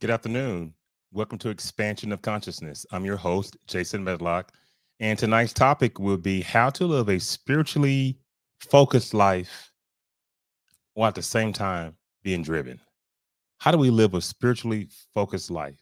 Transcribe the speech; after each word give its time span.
Good 0.00 0.10
afternoon. 0.10 0.74
Welcome 1.12 1.38
to 1.38 1.50
Expansion 1.50 2.10
of 2.10 2.20
Consciousness. 2.20 2.84
I'm 2.90 3.04
your 3.04 3.16
host, 3.16 3.56
Jason 3.68 4.02
Medlock. 4.02 4.50
And 4.98 5.16
tonight's 5.16 5.52
topic 5.52 6.00
will 6.00 6.16
be 6.16 6.42
how 6.42 6.68
to 6.70 6.84
live 6.84 7.08
a 7.08 7.20
spiritually 7.20 8.18
focused 8.58 9.14
life 9.14 9.70
while 10.94 11.08
at 11.08 11.14
the 11.14 11.22
same 11.22 11.52
time 11.52 11.94
being 12.24 12.42
driven. 12.42 12.80
How 13.58 13.70
do 13.70 13.78
we 13.78 13.90
live 13.90 14.14
a 14.14 14.20
spiritually 14.20 14.88
focused 15.14 15.50
life 15.50 15.78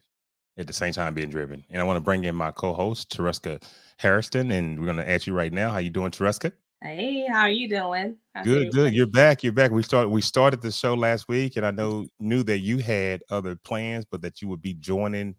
at 0.58 0.66
the 0.66 0.74
same 0.74 0.92
time 0.92 1.14
being 1.14 1.30
driven? 1.30 1.64
And 1.70 1.80
I 1.80 1.84
want 1.84 1.96
to 1.96 2.02
bring 2.02 2.24
in 2.24 2.34
my 2.34 2.50
co-host, 2.50 3.10
Tereska 3.16 3.62
Harrison, 3.96 4.50
and 4.52 4.78
we're 4.78 4.86
going 4.86 4.98
to 4.98 5.10
ask 5.10 5.26
you 5.26 5.32
right 5.32 5.52
now, 5.52 5.70
how 5.70 5.78
you 5.78 5.90
doing, 5.90 6.10
Tereska? 6.10 6.52
Hey, 6.82 7.26
how 7.28 7.42
are 7.42 7.50
you 7.50 7.68
doing? 7.68 8.18
How's 8.34 8.44
Good, 8.44 8.52
everybody? 8.52 8.72
good. 8.72 8.92
You're 8.94 9.06
back. 9.06 9.44
You're 9.44 9.52
back. 9.52 9.70
We 9.70 9.82
started 9.84 10.08
we 10.08 10.20
started 10.20 10.62
the 10.62 10.72
show 10.72 10.94
last 10.94 11.28
week, 11.28 11.56
and 11.56 11.64
I 11.64 11.70
know 11.70 12.08
knew 12.18 12.42
that 12.44 12.58
you 12.58 12.78
had 12.78 13.22
other 13.30 13.54
plans, 13.54 14.04
but 14.04 14.20
that 14.22 14.42
you 14.42 14.48
would 14.48 14.60
be 14.62 14.74
joining 14.74 15.36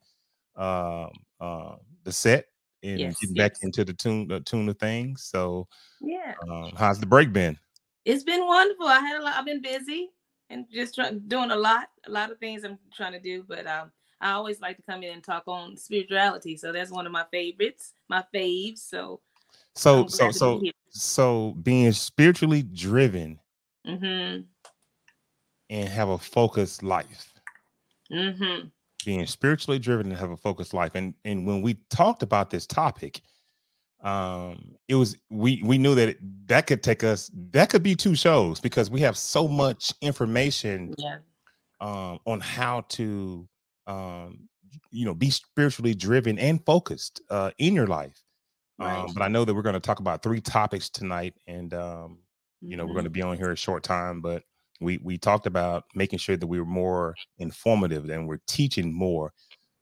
um 0.56 1.10
uh 1.40 1.76
the 2.04 2.12
set 2.12 2.46
and 2.84 3.00
Yes, 3.00 3.18
getting 3.20 3.36
back 3.36 3.54
into 3.62 3.84
the 3.84 3.94
tune 3.94 4.28
the 4.30 4.40
tune 4.42 4.70
of 4.70 4.80
things. 4.80 5.24
So 5.26 5.68
Yeah, 6.00 6.36
um, 6.52 6.74
how's 6.78 7.00
the 7.00 7.08
break 7.08 7.34
been? 7.34 7.58
it's 8.06 8.24
been 8.24 8.46
wonderful. 8.46 8.88
I 8.88 9.00
had 9.00 9.20
a 9.20 9.24
lot. 9.24 9.36
I've 9.38 9.46
been 9.46 9.62
busy 9.62 10.10
and 10.50 10.66
just 10.72 10.96
try, 10.96 11.12
doing 11.12 11.52
a 11.52 11.56
lot, 11.56 11.90
a 12.06 12.12
lot 12.12 12.32
of 12.32 12.40
things 12.40 12.64
I'm 12.64 12.78
trying 12.94 13.14
to 13.14 13.20
do. 13.20 13.44
But 13.48 13.66
um, 13.68 13.92
I 14.20 14.32
always 14.34 14.60
like 14.62 14.78
to 14.78 14.84
come 14.84 15.04
in 15.04 15.14
and 15.14 15.24
talk 15.24 15.44
on 15.48 15.78
spirituality. 15.78 16.58
So 16.58 16.72
that's 16.72 16.92
one 16.92 17.06
of 17.06 17.12
my 17.12 17.26
favorites, 17.32 17.94
my 18.10 18.24
faves. 18.34 18.80
So 18.80 19.22
So 19.76 20.08
so 20.08 20.32
so 20.32 20.60
be 20.60 20.74
so 20.90 21.52
being 21.64 21.92
spiritually 21.94 22.64
driven. 22.64 23.40
Mm-hmm. 23.88 24.44
and 25.70 25.90
have 25.90 26.08
a 26.10 26.18
focused 26.18 26.84
life. 26.84 27.34
Mm-hmm. 28.12 28.68
being 29.06 29.26
spiritually 29.26 29.80
driven 29.80 30.08
and 30.10 30.18
have 30.18 30.30
a 30.32 30.38
focused 30.38 30.74
life 30.74 30.92
and 30.96 31.14
and 31.26 31.46
when 31.48 31.62
we 31.62 31.76
talked 31.90 32.22
about 32.24 32.50
this 32.50 32.66
topic 32.68 33.22
um 34.04 34.76
it 34.88 34.96
was 34.96 35.18
we 35.30 35.62
we 35.64 35.78
knew 35.78 35.96
that 35.96 36.10
it, 36.10 36.48
that 36.48 36.68
could 36.68 36.84
take 36.84 37.04
us 37.04 37.32
that 37.52 37.70
could 37.70 37.82
be 37.84 37.96
two 37.96 38.16
shows 38.16 38.60
because 38.60 38.90
we 38.90 39.02
have 39.02 39.18
so 39.18 39.48
much 39.48 39.94
information 40.02 40.94
Yeah. 40.98 41.18
um 41.82 42.20
on 42.26 42.40
how 42.42 42.82
to 42.90 43.48
um 43.88 44.48
you 44.92 45.06
know 45.06 45.14
be 45.14 45.30
spiritually 45.30 45.94
driven 45.96 46.38
and 46.40 46.64
focused 46.66 47.22
uh 47.30 47.52
in 47.58 47.74
your 47.74 47.88
life 47.88 48.23
Right. 48.84 49.04
um 49.04 49.14
but 49.14 49.24
i 49.24 49.28
know 49.28 49.46
that 49.46 49.54
we're 49.54 49.62
going 49.62 49.74
to 49.74 49.80
talk 49.80 50.00
about 50.00 50.24
three 50.24 50.42
topics 50.42 50.90
tonight 50.90 51.34
and 51.48 51.74
um 51.74 52.20
you 52.62 52.78
know 52.78 52.86
we're 52.86 52.94
going 52.94 53.04
to 53.06 53.10
be 53.10 53.22
on 53.22 53.38
here 53.38 53.52
a 53.52 53.58
short 53.58 53.84
time 53.84 54.22
but 54.22 54.44
we 54.82 55.00
we 55.04 55.18
talked 55.18 55.48
about 55.48 55.86
making 55.96 56.20
sure 56.20 56.38
that 56.38 56.48
we 56.48 56.60
were 56.60 56.66
more 56.66 57.16
informative 57.40 58.10
and 58.10 58.28
we're 58.28 58.40
teaching 58.48 58.94
more 58.94 59.34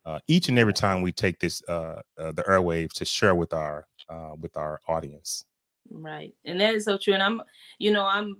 uh, 0.03 0.19
each 0.27 0.49
and 0.49 0.57
every 0.57 0.73
time 0.73 1.03
we 1.03 1.11
take 1.11 1.39
this 1.39 1.61
uh, 1.69 2.01
uh 2.17 2.31
the 2.31 2.43
airwaves 2.49 2.93
to 2.93 3.05
share 3.05 3.35
with 3.35 3.53
our 3.53 3.87
uh 4.09 4.31
with 4.39 4.55
our 4.57 4.79
audience 4.87 5.45
Right. 5.89 6.33
And 6.45 6.59
that 6.61 6.75
is 6.75 6.85
so 6.85 6.97
true. 6.97 7.13
And 7.13 7.23
I'm, 7.23 7.41
you 7.79 7.91
know, 7.91 8.05
I'm, 8.05 8.37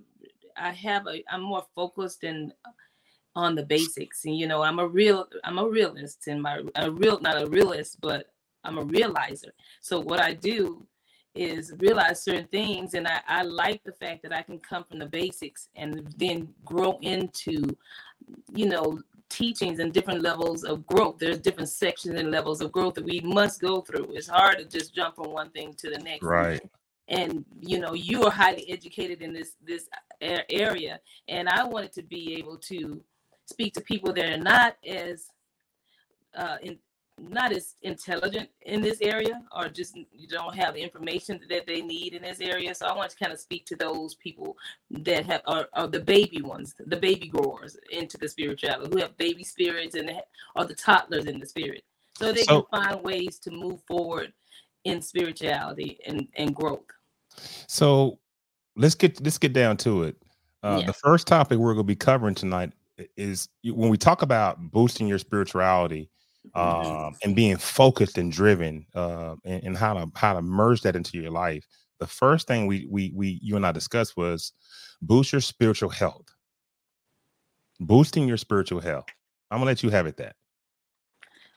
I 0.56 0.70
have 0.70 1.06
a, 1.06 1.22
I'm 1.30 1.42
more 1.42 1.64
focused 1.74 2.24
and 2.24 2.52
on 3.34 3.54
the 3.54 3.64
basics. 3.64 4.24
And, 4.24 4.36
you 4.36 4.46
know, 4.46 4.62
I'm 4.62 4.78
a 4.78 4.86
real, 4.86 5.26
I'm 5.44 5.58
a 5.58 5.66
realist 5.66 6.26
and 6.26 6.42
my, 6.42 6.62
a 6.76 6.90
real, 6.90 7.20
not 7.20 7.40
a 7.40 7.46
realist, 7.46 8.00
but 8.00 8.26
I'm 8.64 8.78
a 8.78 8.84
realizer. 8.84 9.50
So 9.80 10.00
what 10.00 10.20
I 10.20 10.34
do 10.34 10.86
is 11.34 11.72
realize 11.78 12.22
certain 12.22 12.46
things. 12.48 12.94
And 12.94 13.08
I, 13.08 13.20
I 13.26 13.42
like 13.42 13.82
the 13.84 13.92
fact 13.92 14.22
that 14.22 14.34
I 14.34 14.42
can 14.42 14.58
come 14.58 14.84
from 14.84 14.98
the 14.98 15.06
basics 15.06 15.68
and 15.76 16.12
then 16.18 16.48
grow 16.64 16.98
into, 17.02 17.62
you 18.54 18.66
know, 18.66 19.00
teachings 19.30 19.78
and 19.78 19.92
different 19.92 20.20
levels 20.20 20.62
of 20.62 20.86
growth. 20.86 21.16
There's 21.18 21.38
different 21.38 21.70
sections 21.70 22.18
and 22.20 22.30
levels 22.30 22.60
of 22.60 22.70
growth 22.70 22.94
that 22.94 23.04
we 23.04 23.20
must 23.20 23.60
go 23.62 23.80
through. 23.80 24.12
It's 24.12 24.28
hard 24.28 24.58
to 24.58 24.64
just 24.64 24.94
jump 24.94 25.16
from 25.16 25.32
one 25.32 25.50
thing 25.50 25.72
to 25.78 25.90
the 25.90 25.98
next 25.98 26.24
Right. 26.24 26.60
and 27.08 27.44
you 27.60 27.80
know 27.80 27.94
you 27.94 28.22
are 28.24 28.30
highly 28.30 28.70
educated 28.70 29.22
in 29.22 29.32
this 29.32 29.56
this 29.66 29.88
area 30.50 31.00
and 31.28 31.48
i 31.48 31.64
wanted 31.64 31.92
to 31.92 32.02
be 32.02 32.36
able 32.38 32.56
to 32.56 33.02
speak 33.46 33.74
to 33.74 33.80
people 33.80 34.12
that 34.12 34.30
are 34.30 34.38
not 34.38 34.76
as 34.86 35.26
uh 36.36 36.58
in, 36.62 36.78
not 37.30 37.52
as 37.52 37.76
intelligent 37.82 38.48
in 38.62 38.80
this 38.80 39.00
area 39.00 39.42
or 39.56 39.68
just 39.68 39.96
you 39.96 40.26
don't 40.28 40.54
have 40.54 40.74
the 40.74 40.80
information 40.80 41.40
that 41.48 41.66
they 41.66 41.80
need 41.80 42.14
in 42.14 42.22
this 42.22 42.40
area 42.40 42.74
so 42.74 42.86
i 42.86 42.94
want 42.94 43.10
to 43.10 43.16
kind 43.16 43.32
of 43.32 43.38
speak 43.38 43.64
to 43.66 43.76
those 43.76 44.14
people 44.16 44.56
that 44.90 45.24
have 45.24 45.40
are, 45.46 45.68
are 45.74 45.86
the 45.86 46.00
baby 46.00 46.42
ones 46.42 46.74
the 46.86 46.96
baby 46.96 47.28
growers 47.28 47.76
into 47.90 48.18
the 48.18 48.28
spirituality 48.28 48.88
who 48.92 48.98
have 49.00 49.16
baby 49.16 49.44
spirits 49.44 49.94
and 49.94 50.10
are 50.56 50.64
the 50.64 50.74
toddlers 50.74 51.26
in 51.26 51.38
the 51.38 51.46
spirit 51.46 51.84
so 52.18 52.32
they 52.32 52.42
So- 52.42 52.62
can 52.62 52.82
find 52.82 53.02
ways 53.04 53.38
to 53.40 53.50
move 53.50 53.80
forward 53.86 54.32
in 54.84 55.00
spirituality 55.00 55.98
and, 56.06 56.26
and 56.36 56.54
growth 56.54 56.86
so 57.68 58.18
let's 58.76 58.94
get 58.94 59.22
let's 59.22 59.38
get 59.38 59.52
down 59.52 59.76
to 59.78 60.02
it 60.04 60.16
uh 60.62 60.78
Yeah. 60.80 60.86
the 60.86 60.92
first 60.92 61.26
topic 61.26 61.58
we're 61.58 61.74
going 61.74 61.84
to 61.86 61.88
be 61.88 61.96
covering 61.96 62.34
tonight 62.34 62.72
is 63.16 63.48
when 63.64 63.88
we 63.90 63.96
talk 63.96 64.22
about 64.22 64.60
boosting 64.70 65.08
your 65.08 65.18
spirituality. 65.18 66.08
Um, 66.54 67.14
and 67.22 67.34
being 67.34 67.56
focused 67.56 68.18
and 68.18 68.30
driven 68.30 68.86
uh, 68.94 69.36
and, 69.44 69.62
and 69.64 69.76
how 69.76 69.94
to 69.94 70.10
how 70.14 70.34
to 70.34 70.42
merge 70.42 70.82
that 70.82 70.96
into 70.96 71.18
your 71.18 71.30
life. 71.30 71.66
The 71.98 72.06
first 72.06 72.46
thing 72.46 72.66
we 72.66 72.86
we 72.90 73.12
we 73.14 73.38
you 73.42 73.56
and 73.56 73.66
I 73.66 73.72
discussed 73.72 74.16
was 74.16 74.52
boost 75.00 75.32
your 75.32 75.40
spiritual 75.40 75.88
health. 75.88 76.26
Boosting 77.80 78.28
your 78.28 78.36
spiritual 78.36 78.80
health. 78.80 79.06
I'm 79.50 79.58
gonna 79.58 79.70
let 79.70 79.82
you 79.82 79.90
have 79.90 80.06
it. 80.06 80.16
That 80.16 80.36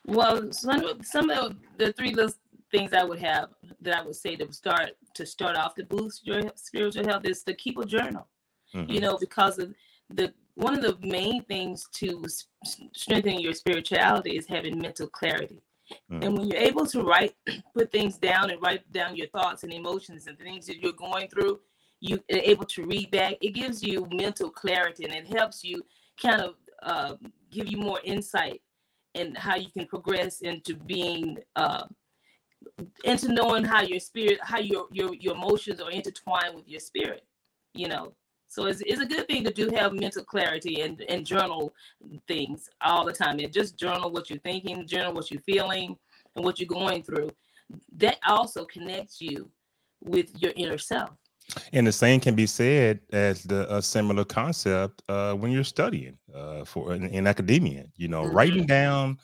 Well, 0.06 0.52
some 0.52 0.84
of, 0.84 1.04
some 1.04 1.30
of 1.30 1.56
the 1.78 1.92
three 1.92 2.14
little 2.14 2.34
things 2.70 2.92
I 2.92 3.04
would 3.04 3.20
have 3.20 3.50
that 3.80 3.96
I 3.98 4.02
would 4.02 4.16
say 4.16 4.36
to 4.36 4.52
start 4.52 4.90
to 5.14 5.26
start 5.26 5.56
off 5.56 5.74
to 5.76 5.84
boost 5.84 6.26
your 6.26 6.42
spiritual 6.54 7.06
health 7.06 7.24
is 7.24 7.42
to 7.44 7.54
keep 7.54 7.78
a 7.78 7.84
journal. 7.84 8.28
Mhm. 8.74 8.90
You 8.90 9.00
know, 9.00 9.18
because 9.18 9.58
of 9.58 9.74
the 10.10 10.32
one 10.56 10.74
of 10.74 10.82
the 10.82 11.06
main 11.06 11.42
things 11.44 11.86
to 11.92 12.24
strengthen 12.94 13.40
your 13.40 13.52
spirituality 13.52 14.36
is 14.36 14.46
having 14.46 14.78
mental 14.78 15.06
clarity. 15.06 15.62
Mm. 16.10 16.24
And 16.24 16.38
when 16.38 16.48
you're 16.48 16.60
able 16.60 16.86
to 16.86 17.02
write, 17.02 17.34
put 17.74 17.92
things 17.92 18.18
down 18.18 18.50
and 18.50 18.60
write 18.60 18.90
down 18.92 19.16
your 19.16 19.28
thoughts 19.28 19.62
and 19.62 19.72
emotions 19.72 20.26
and 20.26 20.38
things 20.38 20.66
that 20.66 20.82
you're 20.82 20.92
going 20.92 21.28
through, 21.28 21.60
you 22.00 22.16
are 22.32 22.38
able 22.38 22.64
to 22.64 22.86
read 22.86 23.10
back. 23.10 23.34
It 23.40 23.54
gives 23.54 23.82
you 23.82 24.08
mental 24.10 24.50
clarity 24.50 25.04
and 25.04 25.14
it 25.14 25.26
helps 25.26 25.62
you 25.62 25.82
kind 26.20 26.40
of 26.40 26.54
uh, 26.82 27.14
give 27.50 27.68
you 27.68 27.78
more 27.78 28.00
insight 28.04 28.62
in 29.14 29.34
how 29.34 29.56
you 29.56 29.70
can 29.70 29.86
progress 29.86 30.40
into 30.40 30.74
being 30.74 31.38
uh, 31.56 31.84
into 33.04 33.32
knowing 33.32 33.64
how 33.64 33.82
your 33.82 34.00
spirit, 34.00 34.38
how 34.42 34.58
your 34.58 34.86
your 34.90 35.14
your 35.14 35.34
emotions 35.34 35.80
are 35.80 35.90
intertwined 35.90 36.54
with 36.54 36.68
your 36.68 36.80
spirit. 36.80 37.24
You 37.74 37.88
know, 37.88 38.14
so 38.48 38.66
it's, 38.66 38.80
it's 38.86 39.00
a 39.00 39.06
good 39.06 39.26
thing 39.26 39.44
to 39.44 39.52
do 39.52 39.70
have 39.74 39.92
mental 39.92 40.24
clarity 40.24 40.80
and 40.82 41.02
and 41.08 41.26
journal 41.26 41.72
things 42.28 42.68
all 42.80 43.04
the 43.04 43.12
time 43.12 43.38
and 43.38 43.52
just 43.52 43.76
journal 43.78 44.10
what 44.10 44.30
you're 44.30 44.38
thinking, 44.40 44.86
journal 44.86 45.12
what 45.12 45.30
you're 45.30 45.42
feeling, 45.42 45.96
and 46.34 46.44
what 46.44 46.58
you're 46.58 46.68
going 46.68 47.02
through. 47.02 47.30
That 47.96 48.18
also 48.26 48.64
connects 48.64 49.20
you 49.20 49.50
with 50.02 50.30
your 50.40 50.52
inner 50.56 50.78
self. 50.78 51.10
and 51.72 51.86
the 51.86 51.92
same 51.92 52.20
can 52.20 52.34
be 52.34 52.46
said 52.46 53.00
as 53.12 53.42
the 53.44 53.72
a 53.74 53.82
similar 53.82 54.24
concept 54.24 55.02
uh, 55.08 55.32
when 55.34 55.50
you're 55.52 55.64
studying 55.64 56.16
uh, 56.34 56.64
for 56.64 56.94
in, 56.94 57.06
in 57.06 57.26
academia. 57.26 57.86
You 57.96 58.08
know, 58.08 58.24
writing 58.24 58.66
down, 58.66 59.18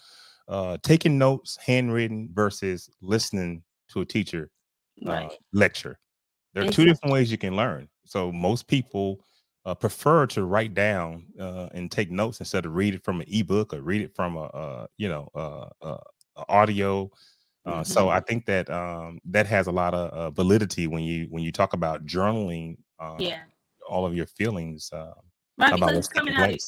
uh, 0.48 0.76
taking 0.82 1.18
notes, 1.18 1.58
handwritten 1.64 2.28
versus 2.32 2.90
listening 3.00 3.62
to 3.90 4.00
a 4.00 4.04
teacher 4.04 4.50
uh, 5.06 5.10
Right. 5.10 5.32
lecture. 5.52 5.98
There 6.54 6.64
are 6.64 6.70
two 6.70 6.84
different 6.84 7.12
ways 7.12 7.30
you 7.30 7.38
can 7.38 7.56
learn. 7.56 7.88
So 8.04 8.32
most 8.32 8.66
people 8.66 9.24
uh, 9.64 9.74
prefer 9.74 10.26
to 10.26 10.44
write 10.44 10.74
down 10.74 11.26
uh, 11.38 11.68
and 11.72 11.90
take 11.90 12.10
notes 12.10 12.40
instead 12.40 12.66
of 12.66 12.74
read 12.74 12.94
it 12.94 13.04
from 13.04 13.20
an 13.20 13.26
ebook 13.28 13.72
or 13.72 13.80
read 13.80 14.02
it 14.02 14.14
from 14.14 14.36
a, 14.36 14.44
uh 14.46 14.86
you 14.98 15.08
know 15.08 15.28
uh, 15.34 15.68
uh, 15.80 15.98
a 16.36 16.44
audio. 16.48 17.10
Uh, 17.64 17.84
So 17.84 18.06
Mhm. 18.06 18.16
I 18.16 18.20
think 18.20 18.46
that 18.46 18.68
um, 18.70 19.20
that 19.26 19.46
has 19.46 19.68
a 19.68 19.72
lot 19.72 19.94
of 19.94 20.10
uh, 20.10 20.30
validity 20.30 20.86
when 20.88 21.04
you 21.04 21.26
when 21.30 21.44
you 21.44 21.52
talk 21.52 21.74
about 21.74 22.04
journaling 22.06 22.76
uh, 22.98 23.16
yeah. 23.18 23.42
all 23.88 24.04
of 24.04 24.14
your 24.14 24.26
feelings 24.26 24.90
uh, 24.92 25.14
Right. 25.58 25.72
about 25.72 25.94
what's 25.94 26.08
it's 26.08 26.18
coming 26.18 26.34
out. 26.34 26.48
Of, 26.50 26.58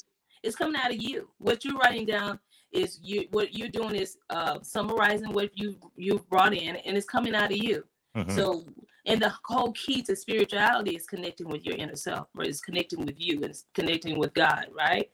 it's 0.45 0.57
coming 0.57 0.77
out 0.77 0.91
of 0.93 1.03
you. 1.03 1.29
What 1.39 1.65
you're 1.65 1.79
writing 1.79 2.07
down 2.07 2.39
is 2.71 3.01
you. 3.03 3.27
What 3.31 3.55
you're 3.55 3.71
doing 3.71 3.97
is 3.97 4.19
uh, 4.31 4.61
summarizing 4.63 5.33
what 5.33 5.51
you 5.59 5.77
you've 5.97 6.29
brought 6.29 6.55
in, 6.55 6.77
and 6.77 6.97
it's 6.97 7.07
coming 7.09 7.35
out 7.35 7.51
of 7.51 7.57
you. 7.57 7.85
Mhm. 8.17 8.31
So, 8.31 8.65
and 9.07 9.21
the 9.21 9.33
whole 9.45 9.73
key 9.73 10.03
to 10.03 10.15
spirituality 10.15 10.95
is 10.97 11.07
connecting 11.07 11.49
with 11.49 11.65
your 11.65 11.77
inner 11.77 11.97
self, 11.97 12.29
or 12.37 12.45
is 12.45 12.61
connecting 12.61 13.05
with 13.05 13.17
you, 13.19 13.43
and 13.43 13.55
connecting 13.75 14.19
with 14.19 14.33
God, 14.35 14.67
right? 14.73 15.11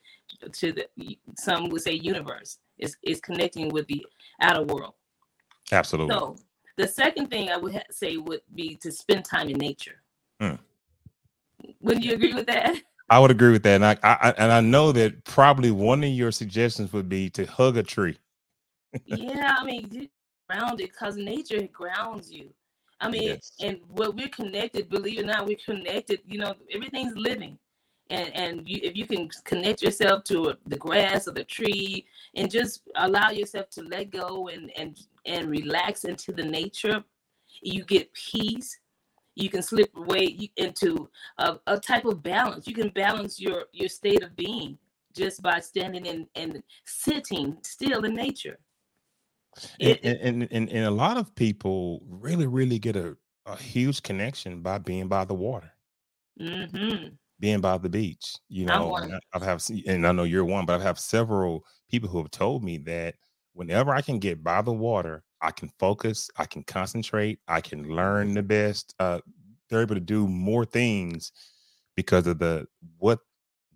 To 0.52 0.72
the 0.72 0.86
some 1.36 1.68
would 1.70 1.82
say 1.82 1.94
universe 1.94 2.58
is 2.78 2.96
is 3.02 3.20
connecting 3.20 3.68
with 3.70 3.86
the 3.86 4.04
outer 4.40 4.62
world. 4.62 4.94
Absolutely. 5.72 6.14
So, 6.14 6.36
the 6.76 6.86
second 6.86 7.28
thing 7.28 7.50
I 7.50 7.56
would 7.56 7.82
say 7.90 8.16
would 8.16 8.42
be 8.54 8.76
to 8.76 8.92
spend 8.92 9.24
time 9.24 9.48
in 9.48 9.56
nature. 9.56 10.02
Mm. 10.40 10.58
Wouldn't 11.80 12.04
you 12.04 12.14
agree 12.14 12.34
with 12.34 12.46
that? 12.46 12.76
I 13.10 13.18
would 13.18 13.32
agree 13.32 13.50
with 13.50 13.64
that, 13.64 13.74
and 13.74 13.84
I, 13.84 13.98
I 14.04 14.34
and 14.38 14.52
I 14.52 14.60
know 14.60 14.92
that 14.92 15.24
probably 15.24 15.72
one 15.72 16.04
of 16.04 16.10
your 16.10 16.30
suggestions 16.30 16.92
would 16.92 17.08
be 17.08 17.28
to 17.30 17.44
hug 17.44 17.76
a 17.76 17.82
tree. 17.82 18.18
yeah, 19.04 19.56
I 19.58 19.64
mean, 19.64 20.08
grounded 20.48 20.90
because 20.90 21.16
nature 21.16 21.66
grounds 21.72 22.30
you. 22.30 22.52
I 23.00 23.10
mean, 23.10 23.22
yes. 23.22 23.52
and 23.60 23.78
what 23.88 24.14
we're 24.14 24.28
connected, 24.28 24.88
believe 24.88 25.18
it 25.18 25.22
or 25.22 25.26
not, 25.26 25.46
we're 25.46 25.56
connected. 25.64 26.20
You 26.26 26.38
know, 26.38 26.54
everything's 26.72 27.16
living, 27.16 27.58
and 28.10 28.34
and 28.34 28.68
you, 28.68 28.80
if 28.82 28.96
you 28.96 29.06
can 29.06 29.28
connect 29.44 29.82
yourself 29.82 30.24
to 30.24 30.54
the 30.66 30.76
grass 30.76 31.26
or 31.26 31.32
the 31.32 31.44
tree, 31.44 32.06
and 32.34 32.50
just 32.50 32.82
allow 32.96 33.30
yourself 33.30 33.70
to 33.70 33.82
let 33.82 34.10
go 34.10 34.48
and 34.48 34.70
and 34.76 34.98
and 35.24 35.48
relax 35.48 36.04
into 36.04 36.32
the 36.32 36.42
nature, 36.42 37.02
you 37.62 37.84
get 37.84 38.12
peace 38.12 38.78
you 39.36 39.48
can 39.48 39.62
slip 39.62 39.90
away 39.96 40.50
into 40.56 41.08
a, 41.38 41.56
a, 41.68 41.78
type 41.78 42.04
of 42.04 42.22
balance 42.22 42.66
you 42.66 42.74
can 42.74 42.88
balance 42.90 43.40
your 43.40 43.64
your 43.72 43.88
state 43.88 44.22
of 44.22 44.34
being 44.36 44.76
just 45.16 45.42
by 45.42 45.58
standing 45.60 46.06
and, 46.06 46.26
and 46.34 46.62
sitting 46.84 47.56
still 47.62 48.04
in 48.04 48.14
nature 48.14 48.58
and, 49.80 49.98
it, 50.02 50.20
and, 50.22 50.48
and, 50.50 50.68
and, 50.70 50.86
a 50.86 50.90
lot 50.90 51.16
of 51.16 51.34
people 51.34 52.02
really 52.08 52.46
really 52.46 52.78
get 52.78 52.96
a, 52.96 53.16
a 53.46 53.56
huge 53.56 54.02
connection 54.02 54.62
by 54.62 54.78
being 54.78 55.08
by 55.08 55.24
the 55.24 55.34
water 55.34 55.70
mm-hmm. 56.40 57.08
being 57.40 57.60
by 57.60 57.76
the 57.78 57.88
beach 57.88 58.36
you 58.48 58.64
know 58.64 58.96
i've 59.32 59.42
have 59.42 59.62
and 59.86 60.06
i 60.06 60.12
know 60.12 60.24
you're 60.24 60.44
one 60.44 60.66
but 60.66 60.74
i've 60.74 60.82
have 60.82 60.98
several 60.98 61.64
people 61.88 62.08
who 62.08 62.18
have 62.18 62.30
told 62.30 62.62
me 62.62 62.78
that 62.78 63.14
whenever 63.52 63.92
i 63.92 64.00
can 64.00 64.18
get 64.18 64.42
by 64.42 64.62
the 64.62 64.72
water 64.72 65.24
I 65.40 65.50
can 65.50 65.70
focus, 65.78 66.30
I 66.36 66.44
can 66.44 66.62
concentrate, 66.64 67.40
I 67.48 67.60
can 67.60 67.84
learn 67.94 68.34
the 68.34 68.42
best. 68.42 68.94
Uh, 68.98 69.20
they're 69.68 69.82
able 69.82 69.94
to 69.94 70.00
do 70.00 70.28
more 70.28 70.64
things 70.64 71.32
because 71.96 72.26
of 72.26 72.38
the 72.38 72.66
what 72.98 73.20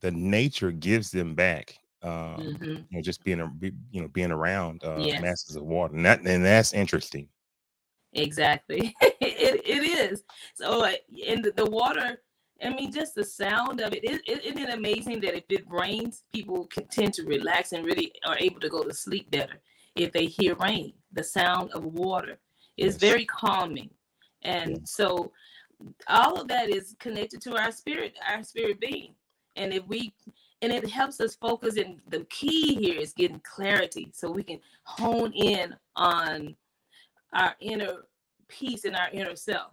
the 0.00 0.10
nature 0.10 0.72
gives 0.72 1.10
them 1.10 1.34
back. 1.34 1.78
Um, 2.04 2.10
mm-hmm. 2.10 2.64
you 2.64 2.84
know, 2.90 3.00
just 3.00 3.24
being 3.24 3.40
a, 3.40 3.50
you 3.90 4.02
know 4.02 4.08
being 4.08 4.30
around 4.30 4.84
uh, 4.84 4.96
yes. 4.98 5.22
masses 5.22 5.56
of 5.56 5.64
water, 5.64 5.94
and 5.94 6.04
that 6.04 6.20
and 6.20 6.44
that's 6.44 6.74
interesting. 6.74 7.28
Exactly, 8.12 8.94
it, 9.00 9.62
it 9.64 10.10
is. 10.12 10.22
So, 10.54 10.86
in 11.26 11.42
the, 11.42 11.66
water, 11.66 12.20
I 12.62 12.68
mean, 12.70 12.92
just 12.92 13.14
the 13.14 13.24
sound 13.24 13.80
of 13.80 13.94
it, 13.94 14.04
isn't 14.04 14.58
it 14.58 14.74
amazing 14.74 15.20
that 15.20 15.34
if 15.34 15.44
it 15.48 15.64
rains, 15.66 16.24
people 16.32 16.66
can 16.66 16.86
tend 16.88 17.14
to 17.14 17.24
relax 17.24 17.72
and 17.72 17.84
really 17.84 18.12
are 18.24 18.36
able 18.38 18.60
to 18.60 18.68
go 18.68 18.84
to 18.84 18.94
sleep 18.94 19.30
better 19.30 19.60
if 19.96 20.12
they 20.12 20.26
hear 20.26 20.54
rain. 20.56 20.92
The 21.12 21.24
sound 21.24 21.72
of 21.72 21.84
water 21.84 22.38
is 22.76 22.94
yes. 22.94 23.12
very 23.12 23.24
calming. 23.24 23.90
And 24.42 24.70
yeah. 24.72 24.78
so 24.84 25.32
all 26.08 26.40
of 26.40 26.48
that 26.48 26.68
is 26.68 26.94
connected 26.98 27.40
to 27.42 27.56
our 27.56 27.72
spirit, 27.72 28.14
our 28.28 28.42
spirit 28.42 28.80
being. 28.80 29.14
And 29.56 29.72
if 29.72 29.86
we 29.86 30.14
and 30.62 30.72
it 30.72 30.88
helps 30.88 31.20
us 31.20 31.34
focus 31.34 31.76
and 31.76 32.00
the 32.08 32.24
key 32.30 32.74
here 32.76 33.00
is 33.00 33.12
getting 33.12 33.40
clarity 33.40 34.10
so 34.12 34.30
we 34.30 34.42
can 34.42 34.60
hone 34.84 35.32
in 35.32 35.74
on 35.96 36.54
our 37.34 37.54
inner 37.60 38.06
peace 38.48 38.84
and 38.84 38.96
our 38.96 39.08
inner 39.12 39.36
self 39.36 39.72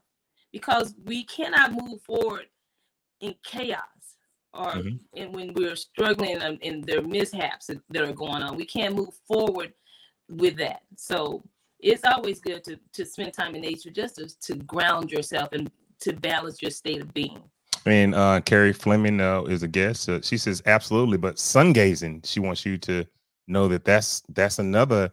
because 0.52 0.96
we 1.06 1.24
cannot 1.26 1.74
move 1.74 2.02
forward 2.02 2.46
in 3.22 3.36
chaos 3.44 3.78
or 4.54 4.72
mm-hmm. 4.72 4.96
in, 5.14 5.32
when 5.32 5.54
we're 5.54 5.76
struggling 5.76 6.42
and, 6.42 6.60
and 6.64 6.84
there 6.84 7.00
are 7.00 7.04
mishaps 7.04 7.68
that 7.68 8.02
are 8.02 8.14
going 8.14 8.42
on 8.44 8.58
we 8.58 8.66
can't 8.66 8.96
move 8.96 9.14
forward 9.28 9.74
with 10.32 10.58
that. 10.58 10.82
So 10.96 11.44
it's 11.80 12.04
always 12.04 12.40
good 12.40 12.64
to 12.66 12.80
to 12.94 13.06
spend 13.06 13.34
time 13.34 13.56
in 13.56 13.62
nature 13.62 13.90
just 13.90 14.16
to, 14.16 14.28
to 14.42 14.56
ground 14.64 15.12
yourself 15.12 15.50
and 15.52 15.70
to 16.00 16.14
balance 16.14 16.62
your 16.62 16.72
state 16.72 17.02
of 17.02 17.14
being. 17.14 17.42
And 17.86 18.14
uh, 18.14 18.42
Carrie 18.42 18.74
Fleming 18.74 19.20
uh, 19.20 19.44
is 19.44 19.64
a 19.64 19.68
guest. 19.68 20.08
Uh, 20.08 20.22
she 20.22 20.38
says 20.38 20.62
absolutely, 20.66 21.18
but 21.18 21.40
sun 21.40 21.74
gazing. 21.74 22.22
She 22.24 22.40
wants 22.40 22.66
you 22.66 22.78
to 22.80 23.06
know 23.48 23.68
that 23.68 23.84
that's 23.84 24.22
that's 24.30 24.60
another 24.60 25.12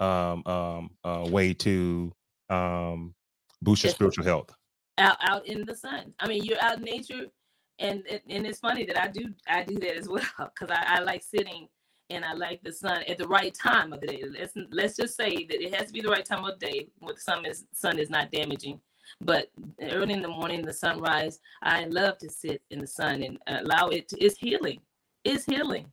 um, 0.00 0.46
um, 0.46 0.90
uh, 1.04 1.26
way 1.30 1.54
to 1.54 2.12
um, 2.50 3.14
boost 3.62 3.84
your 3.84 3.92
spiritual 3.92 4.24
health. 4.24 4.54
Out 4.98 5.16
out 5.22 5.46
in 5.46 5.64
the 5.64 5.74
sun. 5.74 6.12
I 6.20 6.28
mean, 6.28 6.44
you're 6.44 6.62
out 6.62 6.78
in 6.78 6.84
nature, 6.84 7.26
and 7.78 8.02
and 8.28 8.46
it's 8.46 8.60
funny 8.60 8.84
that 8.84 9.00
I 9.02 9.08
do 9.08 9.32
I 9.48 9.64
do 9.64 9.78
that 9.78 9.96
as 9.96 10.08
well 10.08 10.22
because 10.38 10.70
I, 10.70 10.96
I 10.96 11.00
like 11.00 11.22
sitting 11.22 11.68
and 12.10 12.24
I 12.24 12.32
like 12.32 12.62
the 12.62 12.72
sun 12.72 13.02
at 13.08 13.18
the 13.18 13.28
right 13.28 13.54
time 13.54 13.92
of 13.92 14.00
the 14.00 14.08
day. 14.08 14.24
Let's 14.38 14.52
let's 14.70 14.96
just 14.96 15.16
say 15.16 15.46
that 15.46 15.62
it 15.62 15.74
has 15.74 15.86
to 15.86 15.92
be 15.92 16.02
the 16.02 16.08
right 16.08 16.24
time 16.24 16.44
of 16.44 16.58
day 16.58 16.88
when 16.98 17.14
the 17.14 17.20
sun 17.20 17.46
is 17.46 17.64
sun 17.72 17.98
is 17.98 18.10
not 18.10 18.30
damaging. 18.30 18.80
But 19.20 19.50
early 19.80 20.14
in 20.14 20.22
the 20.22 20.28
morning, 20.28 20.62
the 20.62 20.72
sunrise, 20.72 21.40
I 21.62 21.84
love 21.84 22.18
to 22.18 22.30
sit 22.30 22.62
in 22.70 22.78
the 22.78 22.86
sun 22.86 23.22
and 23.22 23.38
allow 23.46 23.88
it 23.88 24.08
to, 24.08 24.24
it's 24.24 24.38
healing. 24.38 24.80
It's 25.24 25.44
healing. 25.44 25.86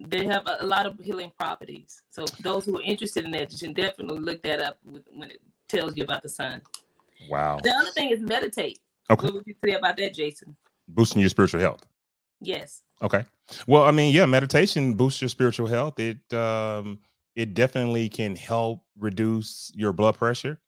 They 0.00 0.24
have 0.26 0.46
a, 0.46 0.58
a 0.60 0.66
lot 0.66 0.86
of 0.86 0.98
healing 1.00 1.32
properties. 1.38 2.02
So 2.10 2.24
those 2.40 2.64
who 2.64 2.78
are 2.78 2.82
interested 2.82 3.24
in 3.24 3.30
that, 3.32 3.52
you 3.52 3.58
should 3.58 3.74
definitely 3.74 4.20
look 4.20 4.42
that 4.42 4.60
up 4.60 4.78
when 4.84 5.30
it 5.30 5.40
tells 5.68 5.96
you 5.96 6.04
about 6.04 6.22
the 6.22 6.28
sun. 6.28 6.62
Wow. 7.28 7.58
The 7.62 7.70
other 7.70 7.90
thing 7.90 8.10
is 8.10 8.20
meditate. 8.20 8.78
Okay. 9.10 9.26
What 9.26 9.34
would 9.34 9.46
you 9.46 9.54
say 9.64 9.72
about 9.72 9.96
that, 9.96 10.14
Jason? 10.14 10.56
Boosting 10.88 11.20
your 11.20 11.30
spiritual 11.30 11.60
health. 11.60 11.84
Yes. 12.40 12.82
Okay. 13.02 13.24
Well, 13.66 13.84
I 13.84 13.90
mean, 13.90 14.14
yeah, 14.14 14.26
meditation 14.26 14.94
boosts 14.94 15.20
your 15.20 15.28
spiritual 15.28 15.66
health. 15.66 15.98
It 15.98 16.32
um 16.32 17.00
it 17.34 17.54
definitely 17.54 18.08
can 18.08 18.36
help 18.36 18.82
reduce 18.98 19.70
your 19.74 19.92
blood 19.92 20.16
pressure. 20.16 20.58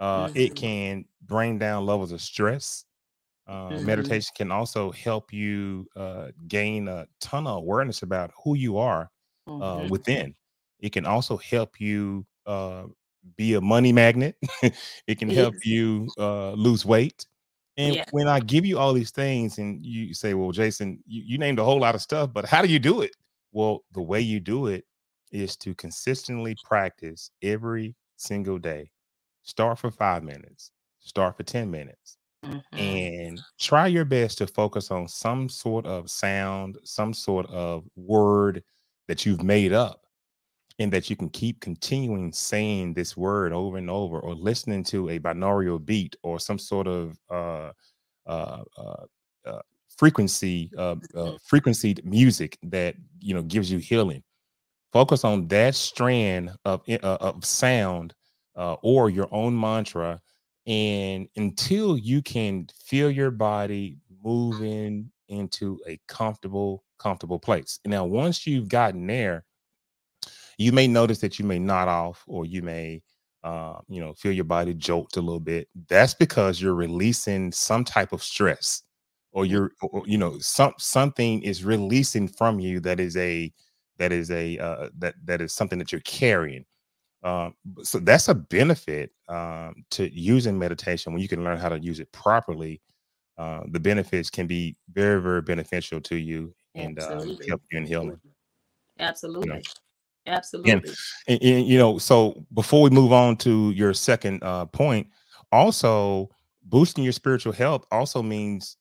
Uh 0.00 0.26
mm-hmm. 0.26 0.36
it 0.36 0.54
can 0.54 1.04
bring 1.22 1.58
down 1.58 1.86
levels 1.86 2.12
of 2.12 2.20
stress. 2.20 2.84
Uh, 3.46 3.68
mm-hmm. 3.68 3.86
Meditation 3.86 4.32
can 4.36 4.50
also 4.50 4.90
help 4.92 5.32
you 5.32 5.86
uh, 5.96 6.28
gain 6.48 6.88
a 6.88 7.06
ton 7.20 7.46
of 7.46 7.58
awareness 7.58 8.02
about 8.02 8.30
who 8.42 8.56
you 8.56 8.78
are 8.78 9.10
uh, 9.46 9.50
mm-hmm. 9.50 9.88
within. 9.88 10.34
It 10.80 10.92
can 10.92 11.04
also 11.04 11.36
help 11.36 11.80
you 11.80 12.26
uh, 12.46 12.84
be 13.36 13.54
a 13.54 13.60
money 13.60 13.92
magnet. 13.92 14.36
it 15.06 15.18
can 15.18 15.28
help 15.28 15.54
you 15.64 16.08
uh, 16.18 16.52
lose 16.52 16.84
weight. 16.84 17.26
And 17.76 17.96
yeah. 17.96 18.04
when 18.12 18.28
I 18.28 18.40
give 18.40 18.64
you 18.64 18.78
all 18.78 18.92
these 18.92 19.10
things 19.10 19.58
and 19.58 19.84
you 19.84 20.14
say, 20.14 20.34
well, 20.34 20.52
Jason, 20.52 21.02
you, 21.06 21.22
you 21.24 21.38
named 21.38 21.58
a 21.58 21.64
whole 21.64 21.80
lot 21.80 21.94
of 21.94 22.02
stuff, 22.02 22.32
but 22.32 22.46
how 22.46 22.62
do 22.62 22.68
you 22.68 22.78
do 22.78 23.00
it? 23.00 23.10
Well, 23.52 23.84
the 23.92 24.02
way 24.02 24.20
you 24.20 24.40
do 24.40 24.68
it 24.68 24.84
is 25.32 25.56
to 25.58 25.74
consistently 25.74 26.56
practice 26.64 27.30
every 27.42 27.96
single 28.16 28.58
day. 28.58 28.90
Start 29.44 29.78
for 29.78 29.90
five 29.90 30.24
minutes, 30.24 30.72
start 31.00 31.36
for 31.36 31.42
10 31.42 31.70
minutes, 31.70 32.16
mm-hmm. 32.44 32.78
and 32.78 33.40
try 33.60 33.86
your 33.86 34.04
best 34.04 34.38
to 34.38 34.46
focus 34.46 34.90
on 34.90 35.06
some 35.06 35.48
sort 35.48 35.86
of 35.86 36.10
sound, 36.10 36.78
some 36.82 37.12
sort 37.12 37.46
of 37.50 37.84
word 37.94 38.62
that 39.06 39.26
you've 39.26 39.42
made 39.42 39.72
up 39.72 40.00
and 40.78 40.92
that 40.92 41.08
you 41.08 41.16
can 41.16 41.28
keep 41.28 41.60
continuing 41.60 42.32
saying 42.32 42.94
this 42.94 43.16
word 43.16 43.52
over 43.52 43.76
and 43.76 43.90
over 43.90 44.18
or 44.18 44.34
listening 44.34 44.82
to 44.82 45.10
a 45.10 45.18
binaural 45.18 45.84
beat 45.84 46.16
or 46.22 46.38
some 46.40 46.58
sort 46.58 46.86
of 46.86 47.16
uh, 47.30 47.70
uh, 48.26 48.62
uh, 48.76 49.04
uh 49.46 49.60
frequency 49.96 50.70
uh, 50.76 50.96
uh, 51.14 51.32
frequency 51.44 51.94
music 52.02 52.58
that 52.62 52.96
you 53.20 53.34
know 53.34 53.42
gives 53.42 53.70
you 53.70 53.78
healing 53.78 54.22
focus 54.92 55.24
on 55.24 55.46
that 55.48 55.74
strand 55.74 56.50
of, 56.64 56.82
of 57.02 57.44
sound 57.44 58.14
or 58.56 59.10
your 59.10 59.28
own 59.30 59.58
mantra 59.58 60.20
and 60.66 61.28
until 61.36 61.98
you 61.98 62.22
can 62.22 62.66
feel 62.84 63.10
your 63.10 63.30
body 63.30 63.98
moving 64.22 65.10
into 65.28 65.78
a 65.86 65.98
comfortable 66.08 66.84
comfortable 66.98 67.38
place. 67.38 67.80
Now 67.84 68.04
once 68.04 68.46
you've 68.46 68.68
gotten 68.68 69.06
there 69.06 69.44
you 70.58 70.72
may 70.72 70.86
notice 70.86 71.18
that 71.18 71.38
you 71.38 71.44
may 71.44 71.58
nod 71.58 71.88
off 71.88 72.22
or 72.26 72.46
you 72.46 72.62
may 72.62 73.02
uh, 73.42 73.78
you 73.88 74.00
know 74.00 74.14
feel 74.14 74.32
your 74.32 74.44
body 74.44 74.74
jolt 74.74 75.16
a 75.16 75.20
little 75.20 75.40
bit. 75.40 75.68
That's 75.88 76.14
because 76.14 76.60
you're 76.60 76.74
releasing 76.74 77.52
some 77.52 77.84
type 77.84 78.12
of 78.12 78.22
stress 78.22 78.82
or 79.32 79.42
mm-hmm. 79.42 79.52
you're 79.52 79.70
or, 79.82 80.02
you 80.06 80.18
know 80.18 80.38
some 80.38 80.72
something 80.78 81.42
is 81.42 81.64
releasing 81.64 82.26
from 82.28 82.58
you 82.58 82.80
that 82.80 83.00
is 83.00 83.16
a 83.16 83.52
that 83.98 84.12
is 84.12 84.30
a 84.30 84.58
uh, 84.58 84.88
that 84.98 85.14
that 85.24 85.40
is 85.40 85.52
something 85.52 85.78
that 85.78 85.92
you're 85.92 86.00
carrying 86.02 86.64
um, 87.24 87.54
so 87.82 87.98
that's 87.98 88.28
a 88.28 88.34
benefit 88.34 89.10
um, 89.28 89.84
to 89.90 90.12
using 90.14 90.58
meditation 90.58 91.12
when 91.12 91.22
you 91.22 91.28
can 91.28 91.42
learn 91.42 91.58
how 91.58 91.68
to 91.68 91.78
use 91.78 92.00
it 92.00 92.10
properly 92.12 92.80
uh, 93.38 93.60
the 93.70 93.80
benefits 93.80 94.30
can 94.30 94.46
be 94.46 94.76
very 94.92 95.20
very 95.20 95.42
beneficial 95.42 96.00
to 96.00 96.16
you 96.16 96.54
and 96.74 96.98
uh, 96.98 97.20
help 97.48 97.62
you 97.70 97.78
in 97.78 97.84
healing 97.84 98.20
absolutely 98.98 99.48
you 99.48 99.54
know? 99.54 99.60
Absolutely. 100.26 100.72
And, 100.72 100.84
and, 101.28 101.42
and, 101.42 101.66
you 101.66 101.78
know, 101.78 101.98
so 101.98 102.46
before 102.54 102.82
we 102.82 102.90
move 102.90 103.12
on 103.12 103.36
to 103.38 103.70
your 103.72 103.92
second 103.92 104.42
uh, 104.42 104.66
point, 104.66 105.06
also 105.52 106.30
boosting 106.64 107.04
your 107.04 107.12
spiritual 107.12 107.52
health 107.52 107.84
also 107.90 108.22
means 108.22 108.76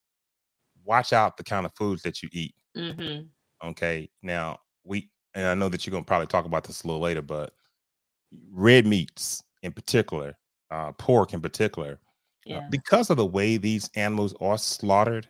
watch 0.85 1.13
out 1.13 1.37
the 1.37 1.43
kind 1.43 1.65
of 1.65 1.73
foods 1.75 2.01
that 2.03 2.23
you 2.23 2.29
eat. 2.31 2.55
Mm-hmm. 2.77 3.67
Okay. 3.69 4.09
Now 4.21 4.59
we, 4.83 5.09
and 5.33 5.47
I 5.47 5.53
know 5.53 5.69
that 5.69 5.85
you're 5.85 5.91
gonna 5.91 6.05
probably 6.05 6.27
talk 6.27 6.45
about 6.45 6.63
this 6.63 6.83
a 6.83 6.87
little 6.87 7.01
later, 7.01 7.21
but 7.21 7.53
red 8.51 8.85
meats 8.85 9.43
in 9.61 9.71
particular, 9.71 10.37
uh, 10.71 10.91
pork 10.93 11.33
in 11.33 11.41
particular, 11.41 11.93
uh, 11.93 11.95
yeah. 12.45 12.57
uh, 12.57 12.69
because 12.69 13.09
of 13.09 13.17
the 13.17 13.25
way 13.25 13.57
these 13.57 13.89
animals 13.95 14.33
are 14.41 14.57
slaughtered, 14.57 15.27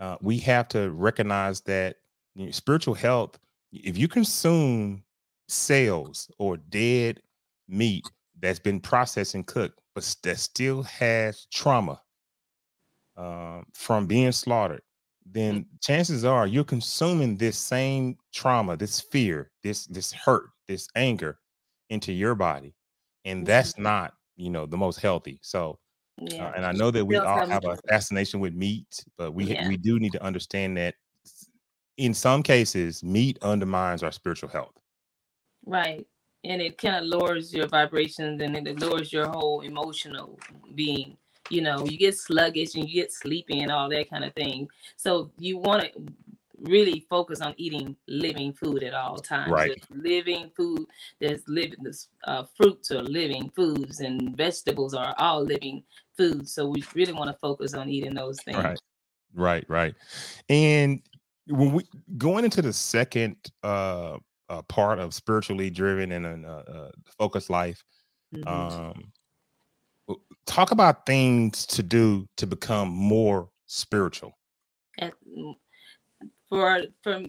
uh, 0.00 0.16
we 0.20 0.38
have 0.38 0.68
to 0.68 0.90
recognize 0.90 1.60
that 1.62 1.96
you 2.34 2.46
know, 2.46 2.50
spiritual 2.52 2.94
health, 2.94 3.38
if 3.72 3.98
you 3.98 4.08
consume 4.08 5.02
cells 5.48 6.30
or 6.38 6.56
dead 6.56 7.20
meat 7.68 8.04
that's 8.40 8.58
been 8.58 8.80
processed 8.80 9.34
and 9.34 9.46
cooked, 9.46 9.80
but 9.94 10.16
that 10.22 10.38
still 10.38 10.82
has 10.84 11.46
trauma 11.52 12.00
um, 13.16 13.66
from 13.74 14.06
being 14.06 14.32
slaughtered, 14.32 14.82
then 15.26 15.66
chances 15.82 16.24
are 16.24 16.46
you're 16.46 16.64
consuming 16.64 17.36
this 17.36 17.58
same 17.58 18.16
trauma, 18.32 18.76
this 18.76 19.00
fear, 19.00 19.50
this 19.62 19.86
this 19.86 20.12
hurt, 20.12 20.50
this 20.68 20.88
anger 20.94 21.38
into 21.90 22.12
your 22.12 22.34
body, 22.34 22.74
and 23.24 23.46
that's 23.46 23.78
not 23.78 24.14
you 24.36 24.50
know 24.50 24.66
the 24.66 24.76
most 24.76 25.00
healthy. 25.00 25.38
So, 25.42 25.78
yeah. 26.20 26.46
uh, 26.46 26.52
and 26.56 26.66
I 26.66 26.72
know 26.72 26.90
that 26.90 27.04
we 27.04 27.16
all 27.16 27.46
have 27.46 27.64
a 27.64 27.76
fascination 27.88 28.40
with 28.40 28.54
meat, 28.54 29.04
but 29.16 29.32
we 29.32 29.44
yeah. 29.44 29.68
we 29.68 29.76
do 29.76 29.98
need 29.98 30.12
to 30.12 30.22
understand 30.22 30.76
that 30.76 30.94
in 31.98 32.14
some 32.14 32.42
cases, 32.42 33.02
meat 33.02 33.38
undermines 33.42 34.02
our 34.02 34.12
spiritual 34.12 34.48
health. 34.48 34.72
Right. 35.66 36.06
And 36.44 36.62
it 36.62 36.78
kind 36.78 36.96
of 36.96 37.04
lowers 37.04 37.52
your 37.52 37.66
vibrations 37.66 38.40
and 38.40 38.56
it 38.56 38.80
lowers 38.80 39.12
your 39.12 39.26
whole 39.26 39.60
emotional 39.60 40.38
being. 40.74 41.16
You 41.50 41.62
know, 41.62 41.84
you 41.84 41.98
get 41.98 42.16
sluggish 42.16 42.74
and 42.74 42.88
you 42.88 42.94
get 42.94 43.12
sleepy 43.12 43.60
and 43.60 43.72
all 43.72 43.88
that 43.90 44.08
kind 44.08 44.24
of 44.24 44.32
thing. 44.34 44.68
So 44.96 45.30
you 45.38 45.58
want 45.58 45.82
to 45.82 45.90
really 46.62 47.06
focus 47.08 47.40
on 47.40 47.54
eating 47.56 47.96
living 48.06 48.52
food 48.52 48.82
at 48.82 48.94
all 48.94 49.16
times. 49.16 49.50
Right. 49.50 49.68
There's 49.68 50.02
living 50.02 50.50
food. 50.56 50.86
There's 51.20 51.42
living. 51.46 51.78
This 51.82 52.08
uh, 52.24 52.44
fruits 52.56 52.90
are 52.90 53.02
living 53.02 53.50
foods, 53.54 54.00
and 54.00 54.36
vegetables 54.36 54.94
are 54.94 55.14
all 55.18 55.42
living 55.42 55.84
foods. 56.16 56.52
So 56.52 56.68
we 56.68 56.82
really 56.94 57.12
want 57.12 57.30
to 57.30 57.36
focus 57.40 57.74
on 57.74 57.88
eating 57.88 58.14
those 58.14 58.40
things. 58.42 58.58
Right. 58.58 58.78
Right. 59.34 59.64
Right. 59.68 59.94
And 60.48 61.00
when 61.46 61.72
we 61.72 61.84
going 62.16 62.44
into 62.44 62.62
the 62.62 62.72
second 62.72 63.36
uh, 63.62 64.18
uh 64.48 64.62
part 64.62 64.98
of 64.98 65.14
spiritually 65.14 65.70
driven 65.70 66.12
and 66.12 66.26
a 66.26 66.48
uh, 66.48 66.72
uh, 66.72 66.90
focused 67.18 67.50
life, 67.50 67.84
mm-hmm. 68.34 68.48
um, 68.48 69.12
talk 70.46 70.70
about 70.70 71.06
things 71.06 71.66
to 71.66 71.82
do 71.82 72.26
to 72.36 72.46
become 72.46 72.88
more 72.88 73.48
spiritual. 73.66 74.32
For 76.48 76.82
for 77.02 77.22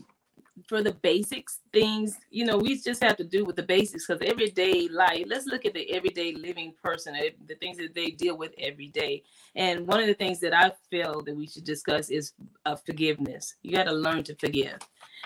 for 0.67 0.81
the 0.81 0.91
basics 0.91 1.59
things, 1.71 2.17
you 2.29 2.45
know, 2.45 2.57
we 2.57 2.77
just 2.79 3.01
have 3.03 3.15
to 3.17 3.23
do 3.23 3.45
with 3.45 3.55
the 3.55 3.63
basics 3.63 4.05
because 4.05 4.21
everyday 4.25 4.88
life, 4.89 5.23
let's 5.27 5.45
look 5.45 5.65
at 5.65 5.73
the 5.73 5.89
everyday 5.91 6.33
living 6.33 6.73
person, 6.83 7.15
eh, 7.15 7.29
the 7.47 7.55
things 7.55 7.77
that 7.77 7.95
they 7.95 8.07
deal 8.07 8.38
with 8.38 8.51
every 8.57 8.88
day. 8.88 9.23
And 9.55 9.88
one 9.88 9.99
of 9.99 10.07
the 10.07 10.13
things 10.13 10.39
that 10.41 10.53
I 10.53 10.71
feel 10.89 11.21
that 11.23 11.35
we 11.35 11.47
should 11.47 11.63
discuss 11.63 12.09
is 12.09 12.33
uh, 12.65 12.75
forgiveness. 12.75 13.55
You 13.61 13.75
got 13.75 13.85
to 13.85 13.93
learn 13.93 14.23
to 14.23 14.35
forgive. 14.35 14.79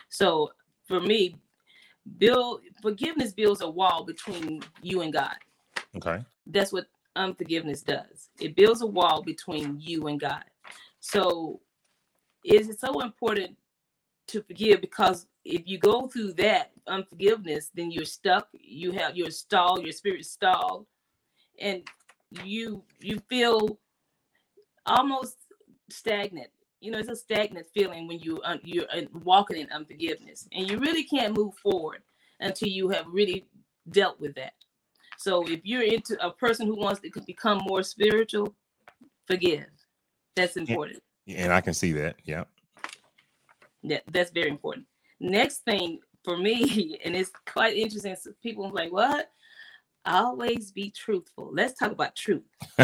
So 0.10 0.52
for 0.88 1.00
me, 1.00 1.36
build 2.18 2.62
forgiveness 2.82 3.34
builds 3.34 3.62
a 3.62 3.70
wall 3.70 4.04
between 4.04 4.62
you 4.82 5.02
and 5.02 5.14
God. 5.14 5.36
Okay. 5.96 6.24
That's 6.48 6.74
what 6.74 6.88
unforgiveness 7.16 7.82
does. 7.82 8.30
It 8.40 8.56
builds 8.56 8.82
a 8.82 8.88
wall 8.88 9.22
between 9.22 9.80
you 9.80 10.08
and 10.08 10.20
God. 10.20 10.44
So 11.00 11.62
it's 12.44 12.80
so 12.80 13.02
important 13.02 13.58
to 14.34 14.44
forgive 14.44 14.82
because 14.82 15.28
if 15.46 15.62
you 15.66 15.78
go 15.78 16.08
through 16.08 16.34
that 16.34 16.72
unforgiveness, 16.88 17.72
then 17.74 17.92
you're 17.92 18.06
stuck. 18.06 18.48
You 18.54 18.92
have 18.92 19.16
your 19.16 19.30
stall, 19.30 19.82
your 19.82 19.92
spirit 19.92 20.26
stalled, 20.26 20.88
and 21.60 21.84
you 22.44 22.84
you 23.00 23.22
feel 23.30 23.78
almost 24.86 25.38
stagnant. 25.90 26.50
You 26.82 26.92
know, 26.92 27.00
it's 27.00 27.10
a 27.10 27.16
stagnant 27.16 27.68
feeling 27.74 28.08
when 28.08 28.20
you 28.20 28.42
uh, 28.42 28.58
you're 28.64 28.90
uh, 28.92 29.02
walking 29.24 29.58
in 29.58 29.72
unforgiveness, 29.72 30.48
and 30.52 30.70
you 30.70 30.80
really 30.80 31.04
can't 31.04 31.38
move 31.38 31.54
forward 31.56 32.02
until 32.40 32.70
you 32.70 32.90
have 32.90 33.06
really 33.08 33.46
dealt 33.92 34.20
with 34.20 34.34
that. 34.36 34.54
So, 35.20 35.48
if 35.48 35.62
you're 35.64 35.84
into 35.84 36.18
a 36.26 36.32
person 36.32 36.66
who 36.66 36.76
wants 36.76 37.02
to 37.02 37.22
become 37.22 37.62
more 37.68 37.84
spiritual, 37.84 38.56
forgive. 39.28 39.68
That's 40.36 40.58
important. 40.58 41.04
And, 41.28 41.38
and 41.38 41.54
I 41.54 41.62
can 41.62 41.76
see 41.76 41.92
that. 41.94 42.16
Yeah. 42.24 42.46
Yeah, 43.84 44.00
that's 44.12 44.32
very 44.32 44.50
important. 44.50 44.86
Next 45.20 45.60
thing 45.60 46.00
for 46.24 46.38
me, 46.38 46.98
and 47.06 47.16
it's 47.16 47.32
quite 47.46 47.76
interesting. 47.76 48.16
So 48.16 48.32
people 48.42 48.70
like, 48.72 48.92
what? 48.92 49.30
Always 50.06 50.72
be 50.72 50.90
truthful. 50.90 51.50
Let's 51.54 51.80
talk 51.80 51.92
about 51.92 52.16
truth. 52.16 52.44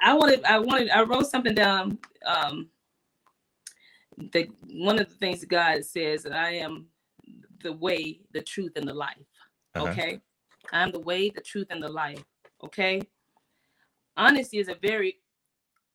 I 0.00 0.14
wanted, 0.14 0.44
I 0.44 0.58
wanted, 0.58 0.90
I 0.90 1.02
wrote 1.02 1.26
something 1.26 1.54
down. 1.54 1.98
Um, 2.26 2.68
the 4.32 4.48
one 4.70 4.98
of 4.98 5.08
the 5.08 5.14
things 5.14 5.40
that 5.40 5.48
God 5.48 5.84
says 5.84 6.22
that 6.24 6.32
I 6.32 6.54
am 6.54 6.86
the 7.62 7.72
way, 7.72 8.20
the 8.32 8.42
truth, 8.42 8.72
and 8.76 8.86
the 8.86 8.94
life. 8.94 9.16
Uh-huh. 9.74 9.88
Okay. 9.88 10.20
I'm 10.72 10.90
the 10.90 11.00
way, 11.00 11.30
the 11.30 11.40
truth, 11.40 11.68
and 11.70 11.82
the 11.82 11.88
life. 11.88 12.22
Okay. 12.64 13.02
Honesty 14.16 14.58
is 14.58 14.68
a 14.68 14.74
very 14.74 15.18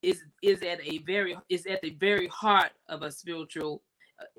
is 0.01 0.24
is 0.41 0.62
at 0.62 0.79
a 0.86 1.00
very 1.00 1.38
is 1.50 1.65
at 1.65 1.81
the 1.81 1.91
very 2.00 2.27
heart 2.27 2.72
of 2.88 3.01
a 3.01 3.12
spiritual 3.12 3.81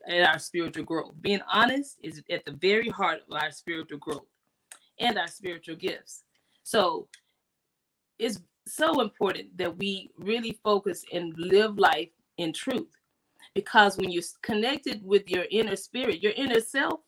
at 0.06 0.28
our 0.28 0.38
spiritual 0.38 0.84
growth. 0.84 1.12
Being 1.20 1.40
honest 1.52 1.98
is 2.02 2.22
at 2.30 2.44
the 2.44 2.52
very 2.52 2.88
heart 2.88 3.20
of 3.30 3.36
our 3.40 3.50
spiritual 3.50 3.98
growth 3.98 4.26
and 4.98 5.18
our 5.18 5.28
spiritual 5.28 5.76
gifts. 5.76 6.24
So 6.62 7.08
it's 8.18 8.40
so 8.66 9.00
important 9.00 9.56
that 9.56 9.76
we 9.76 10.10
really 10.18 10.58
focus 10.62 11.04
and 11.12 11.32
live 11.38 11.78
life 11.78 12.10
in 12.36 12.52
truth. 12.52 12.88
Because 13.54 13.96
when 13.96 14.10
you're 14.10 14.22
connected 14.42 15.04
with 15.04 15.28
your 15.28 15.44
inner 15.50 15.76
spirit, 15.76 16.22
your 16.22 16.32
inner 16.36 16.60
self 16.60 17.00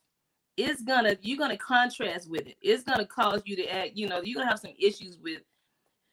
is 0.56 0.82
gonna 0.82 1.16
you're 1.22 1.38
gonna 1.38 1.56
contrast 1.56 2.30
with 2.30 2.46
it. 2.46 2.56
It's 2.60 2.82
gonna 2.82 3.06
cause 3.06 3.42
you 3.44 3.56
to 3.56 3.66
act, 3.66 3.92
you 3.94 4.08
know, 4.08 4.20
you're 4.22 4.38
gonna 4.38 4.50
have 4.50 4.60
some 4.60 4.74
issues 4.78 5.18
with 5.22 5.40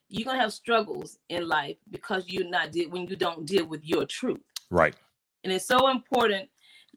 you're 0.09 0.25
gonna 0.25 0.39
have 0.39 0.53
struggles 0.53 1.17
in 1.29 1.47
life 1.47 1.77
because 1.89 2.25
you're 2.27 2.49
not 2.49 2.69
when 2.89 3.07
you 3.07 3.15
don't 3.15 3.45
deal 3.45 3.65
with 3.65 3.83
your 3.83 4.05
truth. 4.05 4.41
Right. 4.69 4.95
And 5.43 5.53
it's 5.53 5.67
so 5.67 5.89
important 5.89 6.49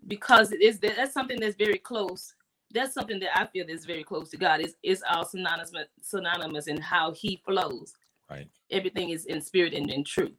because 0.07 0.53
it 0.53 0.63
is 0.63 0.79
that 0.81 0.97
that's 0.97 1.15
something 1.15 1.39
that's 1.41 1.57
very 1.57 1.79
close. 1.79 2.35
That's 2.73 2.95
something 2.95 3.19
that 3.21 3.39
I 3.39 3.47
feel 3.47 3.69
is 3.69 3.85
very 3.85 4.05
close 4.05 4.31
to 4.31 4.37
God. 4.37 4.61
Is 4.61 4.77
is 4.83 5.03
all 5.11 5.25
synonymous 5.25 5.73
synonymous 6.01 6.67
in 6.69 6.81
how 6.81 7.13
He 7.13 7.43
flows. 7.45 7.93
Right. 8.31 8.49
Everything 8.71 9.11
is 9.11 9.27
in 9.27 9.41
spirit 9.41 9.75
and 9.75 9.91
in 9.91 10.05
truth. 10.05 10.37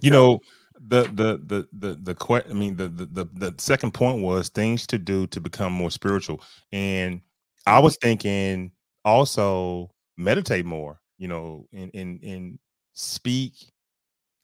You 0.00 0.10
know, 0.10 0.40
the 0.88 1.02
the 1.02 1.40
the 1.46 1.68
the 1.72 1.94
the 2.02 2.14
que- 2.14 2.48
I 2.48 2.54
mean 2.54 2.76
the, 2.76 2.88
the 2.88 3.06
the 3.06 3.24
the 3.34 3.54
second 3.58 3.92
point 3.92 4.22
was 4.22 4.48
things 4.48 4.86
to 4.88 4.98
do 4.98 5.26
to 5.28 5.40
become 5.40 5.72
more 5.72 5.90
spiritual, 5.90 6.42
and 6.72 7.20
I 7.66 7.78
was 7.80 7.96
thinking 7.96 8.72
also 9.04 9.90
meditate 10.16 10.64
more. 10.64 11.00
You 11.18 11.28
know, 11.28 11.68
and 11.72 11.90
and 11.94 12.22
and 12.22 12.58
speak 12.94 13.52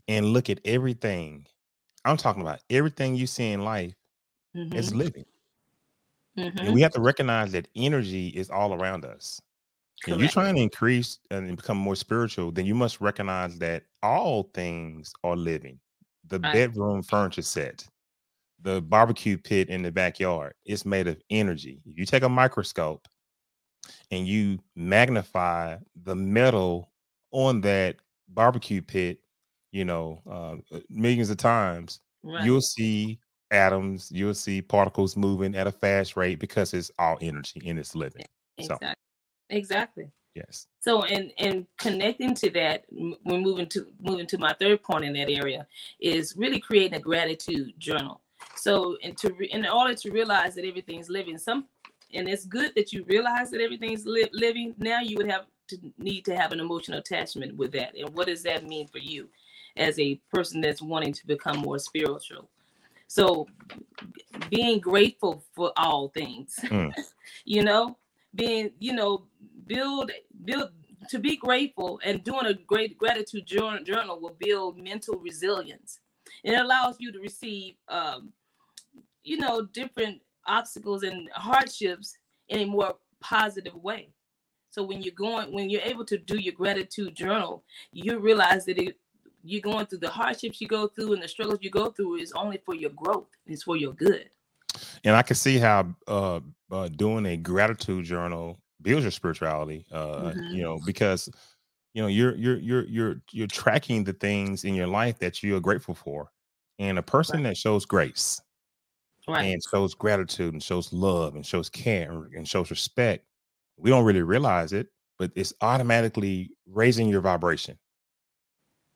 and 0.09 0.27
look 0.27 0.51
at 0.51 0.61
everything 0.65 1.47
I'm 2.07 2.17
talking 2.17 2.43
about 2.43 2.61
everything 2.71 3.17
you 3.17 3.27
see 3.27 3.53
in 3.53 3.65
life 3.65 3.95
mm-hmm. 4.55 4.77
is 4.77 4.95
living. 4.95 5.27
Mm-hmm. 6.39 6.59
And 6.59 6.75
we 6.75 6.83
have 6.83 6.93
to 6.93 7.01
recognize 7.01 7.53
that 7.53 7.69
energy 7.75 8.29
is 8.29 8.51
all 8.51 8.75
around 8.75 9.05
us. 9.05 9.41
If 10.07 10.19
you're 10.19 10.29
trying 10.29 10.57
to 10.57 10.63
increase 10.63 11.19
and 11.31 11.57
become 11.57 11.79
more 11.79 11.97
spiritual, 11.97 12.53
then 12.53 12.67
you 12.67 12.75
must 12.75 13.01
recognize 13.01 13.59
that 13.59 13.85
all 14.03 14.51
things 14.55 15.13
are 15.25 15.37
living. 15.37 15.81
The 16.29 16.39
right. 16.39 16.53
bedroom 16.53 17.03
furniture 17.03 17.43
set, 17.43 17.87
the 18.61 18.83
barbecue 18.83 19.39
pit 19.39 19.71
in 19.71 19.83
the 19.83 19.91
backyard, 19.91 20.55
it's 20.65 20.85
made 20.85 21.09
of 21.09 21.21
energy. 21.31 21.81
If 21.87 21.99
you 21.99 22.05
take 22.05 22.25
a 22.25 22.29
microscope 22.29 23.09
and 24.11 24.27
you 24.27 24.59
magnify 24.75 25.79
the 26.05 26.15
metal 26.15 26.91
on 27.31 27.63
that 27.63 27.97
barbecue 28.29 28.83
pit, 28.83 29.21
you 29.77 29.85
know, 29.85 30.23
uh, 30.31 30.79
millions 30.89 31.29
of 31.29 31.37
times, 31.37 32.01
right. 32.23 32.43
you'll 32.45 32.63
see 32.63 33.19
atoms, 33.51 34.11
you'll 34.11 34.35
see 34.35 34.63
particles 34.63 35.17
moving 35.17 35.55
at 35.55 35.67
a 35.67 35.73
fast 35.73 36.17
rate 36.17 36.39
because 36.39 36.73
it's 36.73 36.91
all 36.99 37.19
energy 37.21 37.61
and 37.67 37.79
it's 37.79 37.95
living. 37.95 38.25
Exactly. 38.57 38.89
So, 38.89 38.95
exactly. 39.51 40.11
Yes. 40.35 40.67
So, 40.81 41.03
and 41.05 41.31
and 41.39 41.67
connecting 41.79 42.35
to 42.37 42.51
that, 42.51 42.85
we're 42.91 43.39
moving 43.39 43.67
to 43.69 43.87
moving 44.01 44.27
to 44.29 44.39
my 44.39 44.55
third 44.55 44.83
point 44.83 45.05
in 45.05 45.13
that 45.13 45.31
area 45.31 45.67
is 46.01 46.35
really 46.37 46.59
creating 46.59 46.95
a 46.95 47.01
gratitude 47.01 47.75
journal. 47.79 48.23
So, 48.55 48.97
and 49.03 49.17
to 49.19 49.33
re, 49.35 49.47
in 49.47 49.67
order 49.67 49.95
to 49.95 50.11
realize 50.11 50.55
that 50.55 50.65
everything's 50.65 51.11
living, 51.11 51.37
some 51.37 51.67
and 52.15 52.29
it's 52.29 52.47
good 52.47 52.73
that 52.77 52.93
you 52.95 53.05
realize 53.05 53.51
that 53.51 53.61
everything's 53.61 54.07
li- 54.07 54.31
living. 54.33 54.75
Now 54.79 55.01
you 55.01 55.17
would 55.19 55.31
have 55.31 55.47
to 55.69 55.79
need 55.99 56.25
to 56.27 56.37
have 56.37 56.53
an 56.53 56.61
emotional 56.61 56.99
attachment 56.99 57.57
with 57.57 57.73
that. 57.73 57.95
And 57.99 58.11
what 58.15 58.27
does 58.27 58.43
that 58.45 58.67
mean 58.67 58.89
for 58.89 58.99
you? 58.99 59.29
As 59.77 59.99
a 59.99 60.21
person 60.33 60.61
that's 60.61 60.83
wanting 60.83 61.13
to 61.13 61.27
become 61.27 61.59
more 61.59 61.79
spiritual. 61.79 62.49
So 63.09 63.47
being 64.51 64.81
grateful 64.81 65.45
for 65.55 65.73
all 65.77 66.09
things, 66.09 66.59
mm. 66.63 66.93
you 67.45 67.63
know, 67.63 67.97
being, 68.35 68.71
you 68.79 68.93
know, 68.93 69.25
build, 69.67 70.11
build, 70.45 70.71
to 71.09 71.19
be 71.19 71.37
grateful 71.37 72.01
and 72.05 72.25
doing 72.25 72.47
a 72.47 72.55
great 72.55 72.99
gratitude 72.99 73.47
journal 73.47 74.21
will 74.21 74.37
build 74.39 74.79
mental 74.79 75.19
resilience. 75.19 76.01
it 76.43 76.55
allows 76.59 76.97
you 76.99 77.13
to 77.13 77.21
receive 77.21 77.75
um, 77.89 78.33
you 79.23 79.37
know 79.37 79.67
different 79.73 80.21
obstacles 80.47 81.03
and 81.03 81.29
hardships 81.35 82.17
in 82.49 82.61
a 82.61 82.65
more 82.65 82.95
positive 83.21 83.75
way 83.75 84.09
so 84.71 84.83
when 84.83 85.03
you're 85.03 85.15
going 85.15 85.53
when 85.53 85.69
you're 85.71 85.83
able 85.83 86.05
to 86.05 86.19
do 86.19 86.39
your 86.39 86.55
gratitude 86.55 87.15
journal 87.15 87.65
you 87.93 88.19
realize 88.19 88.65
that 88.65 88.79
it, 88.79 88.97
you're 89.47 89.61
going 89.61 89.87
through 89.87 89.99
the 89.99 90.09
hardships 90.09 90.61
you 90.61 90.67
go 90.67 90.89
through 90.89 91.13
and 91.13 91.23
the 91.23 91.29
struggles 91.29 91.59
you 91.63 91.71
go 91.71 91.91
through 91.91 92.17
is 92.17 92.33
only 92.33 92.61
for 92.65 92.75
your 92.75 92.91
growth 92.91 93.29
it's 93.47 93.63
for 93.63 93.77
your 93.77 93.93
good 93.93 94.29
and 95.05 95.15
i 95.15 95.23
can 95.23 95.37
see 95.37 95.59
how 95.59 95.87
uh, 96.09 96.41
uh 96.71 96.89
doing 96.89 97.27
a 97.27 97.37
gratitude 97.37 98.05
journal 98.05 98.59
builds 98.83 99.05
your 99.05 99.11
spirituality 99.11 99.85
uh 99.93 100.33
mm-hmm. 100.33 100.55
you 100.55 100.63
know 100.63 100.79
because 100.85 101.31
you 101.95 102.03
know 102.03 102.09
you're 102.09 102.35
you're 102.37 102.59
you're 102.59 102.85
you're 102.87 103.23
you're 103.31 103.47
tracking 103.47 104.05
the 104.05 104.13
things 104.13 104.65
in 104.65 104.75
your 104.75 104.87
life 104.87 105.19
that 105.19 105.43
you 105.43 105.57
are 105.57 105.61
grateful 105.61 105.95
for 105.95 106.31
and 106.79 106.99
a 106.99 107.03
person 107.03 107.37
right. 107.37 107.51
that 107.51 107.57
shows 107.57 107.87
grace 107.87 108.41
right. 109.29 109.45
and 109.45 109.63
shows 109.71 109.95
gratitude 109.95 110.53
and 110.53 110.63
shows 110.63 110.93
love 110.93 111.35
and 111.37 111.47
shows 111.47 111.71
care 111.71 112.29
and 112.37 112.47
shows 112.47 112.71
respect 112.71 113.25
we 113.79 113.91
don't 113.91 114.05
really 114.05 114.23
realize 114.23 114.73
it 114.73 114.89
but 115.19 115.31
it's 115.35 115.55
automatically 115.63 116.51
raising 116.67 117.09
your 117.09 117.21
vibration 117.21 117.79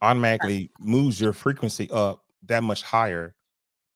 automatically 0.02 0.70
moves 0.78 1.20
your 1.20 1.32
frequency 1.32 1.90
up 1.90 2.24
that 2.46 2.62
much 2.62 2.82
higher 2.82 3.34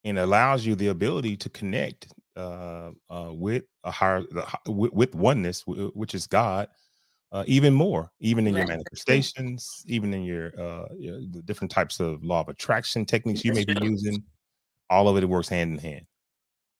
and 0.04 0.18
allows 0.18 0.66
you 0.66 0.74
the 0.74 0.88
ability 0.88 1.36
to 1.36 1.48
connect 1.48 2.08
uh, 2.36 2.90
uh, 3.10 3.30
with 3.32 3.64
a 3.84 3.90
higher 3.90 4.24
with, 4.66 4.92
with 4.92 5.14
oneness 5.14 5.62
which 5.66 6.14
is 6.14 6.26
god 6.26 6.68
uh, 7.34 7.42
even 7.48 7.74
more, 7.74 8.12
even 8.20 8.46
in 8.46 8.54
your 8.54 8.66
manifestations, 8.66 9.84
even 9.88 10.14
in 10.14 10.22
your, 10.22 10.52
uh, 10.56 10.86
your, 10.96 11.16
the 11.16 11.42
different 11.44 11.68
types 11.68 11.98
of 11.98 12.22
law 12.22 12.40
of 12.40 12.48
attraction 12.48 13.04
techniques 13.04 13.44
you 13.44 13.52
may 13.52 13.64
be 13.64 13.76
using. 13.82 14.22
All 14.88 15.08
of 15.08 15.16
it 15.16 15.28
works 15.28 15.48
hand 15.48 15.72
in 15.72 15.78
hand. 15.78 16.06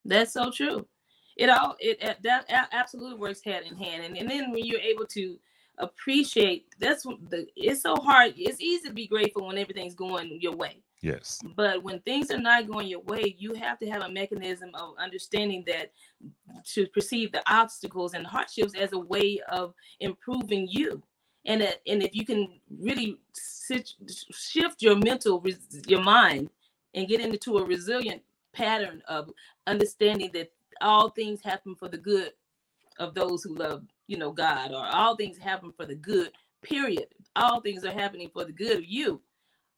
That's 0.05 0.31
so 0.31 0.49
true. 0.49 0.87
It 1.35 1.49
all 1.49 1.75
it 1.79 1.99
that 2.23 2.45
absolutely 2.71 3.19
works 3.19 3.41
hand 3.43 3.65
in 3.69 3.75
hand, 3.75 4.05
and, 4.05 4.17
and 4.17 4.29
then 4.29 4.51
when 4.51 4.65
you're 4.65 4.79
able 4.79 5.05
to 5.07 5.37
appreciate, 5.77 6.67
that's 6.79 7.03
the 7.03 7.47
it's 7.55 7.81
so 7.81 7.95
hard. 7.95 8.33
It's 8.37 8.61
easy 8.61 8.87
to 8.87 8.93
be 8.93 9.07
grateful 9.07 9.47
when 9.47 9.57
everything's 9.57 9.95
going 9.95 10.39
your 10.41 10.55
way. 10.55 10.81
Yes. 11.01 11.39
But 11.55 11.83
when 11.83 11.99
things 11.99 12.31
are 12.31 12.39
not 12.39 12.67
going 12.67 12.87
your 12.87 13.01
way, 13.01 13.35
you 13.37 13.53
have 13.53 13.77
to 13.79 13.89
have 13.89 14.01
a 14.01 14.09
mechanism 14.09 14.71
of 14.73 14.95
understanding 14.97 15.63
that 15.67 15.91
to 16.73 16.87
perceive 16.87 17.31
the 17.31 17.43
obstacles 17.51 18.13
and 18.13 18.25
hardships 18.25 18.73
as 18.75 18.93
a 18.93 18.99
way 18.99 19.39
of 19.49 19.73
improving 19.99 20.67
you. 20.67 21.03
And, 21.45 21.61
uh, 21.61 21.73
and 21.85 22.01
if 22.01 22.15
you 22.15 22.25
can 22.25 22.59
really 22.79 23.19
sit, 23.33 23.93
shift 24.31 24.81
your 24.81 24.95
mental, 24.95 25.43
your 25.85 26.01
mind, 26.01 26.49
and 26.95 27.07
get 27.07 27.21
into 27.21 27.57
a 27.57 27.65
resilient 27.65 28.23
pattern 28.53 29.03
of 29.07 29.29
understanding 29.67 30.31
that 30.33 30.51
all 30.81 31.09
things 31.09 31.41
happen 31.43 31.75
for 31.75 31.87
the 31.87 31.97
good 31.97 32.31
of 32.97 33.13
those 33.13 33.43
who 33.43 33.53
love, 33.53 33.83
you 34.07 34.17
know, 34.17 34.31
God, 34.31 34.71
or 34.71 34.85
all 34.85 35.15
things 35.15 35.37
happen 35.37 35.73
for 35.75 35.85
the 35.85 35.95
good, 35.95 36.31
period. 36.61 37.07
All 37.35 37.61
things 37.61 37.83
are 37.85 37.91
happening 37.91 38.29
for 38.33 38.45
the 38.45 38.51
good 38.51 38.77
of 38.77 38.85
you. 38.85 39.21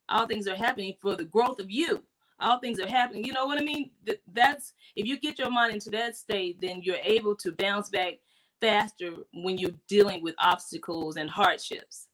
All 0.10 0.28
things 0.28 0.48
are 0.48 0.56
happening 0.56 0.96
for 1.02 1.16
the 1.16 1.26
growth 1.26 1.60
of 1.60 1.70
you. 1.70 2.04
All 2.40 2.60
things 2.60 2.80
are 2.80 2.88
happening 2.88 3.26
you 3.26 3.34
know 3.34 3.46
what 3.46 3.60
i 3.60 3.64
mean? 3.64 3.90
That's 4.32 4.74
if 4.96 5.06
you 5.08 5.20
get 5.20 5.40
your 5.40 5.50
mind 5.50 5.74
into 5.74 5.90
that 5.92 6.16
state 6.16 6.62
then 6.62 6.82
you're 6.84 7.00
able 7.04 7.36
to 7.38 7.52
bounce 7.52 7.90
back 7.90 8.16
faster 8.62 9.12
when 9.34 9.58
you're 9.58 9.72
dealing 9.88 10.22
with 10.22 10.36
obstacles 10.40 11.18
and 11.18 11.30
hardships. 11.30 12.08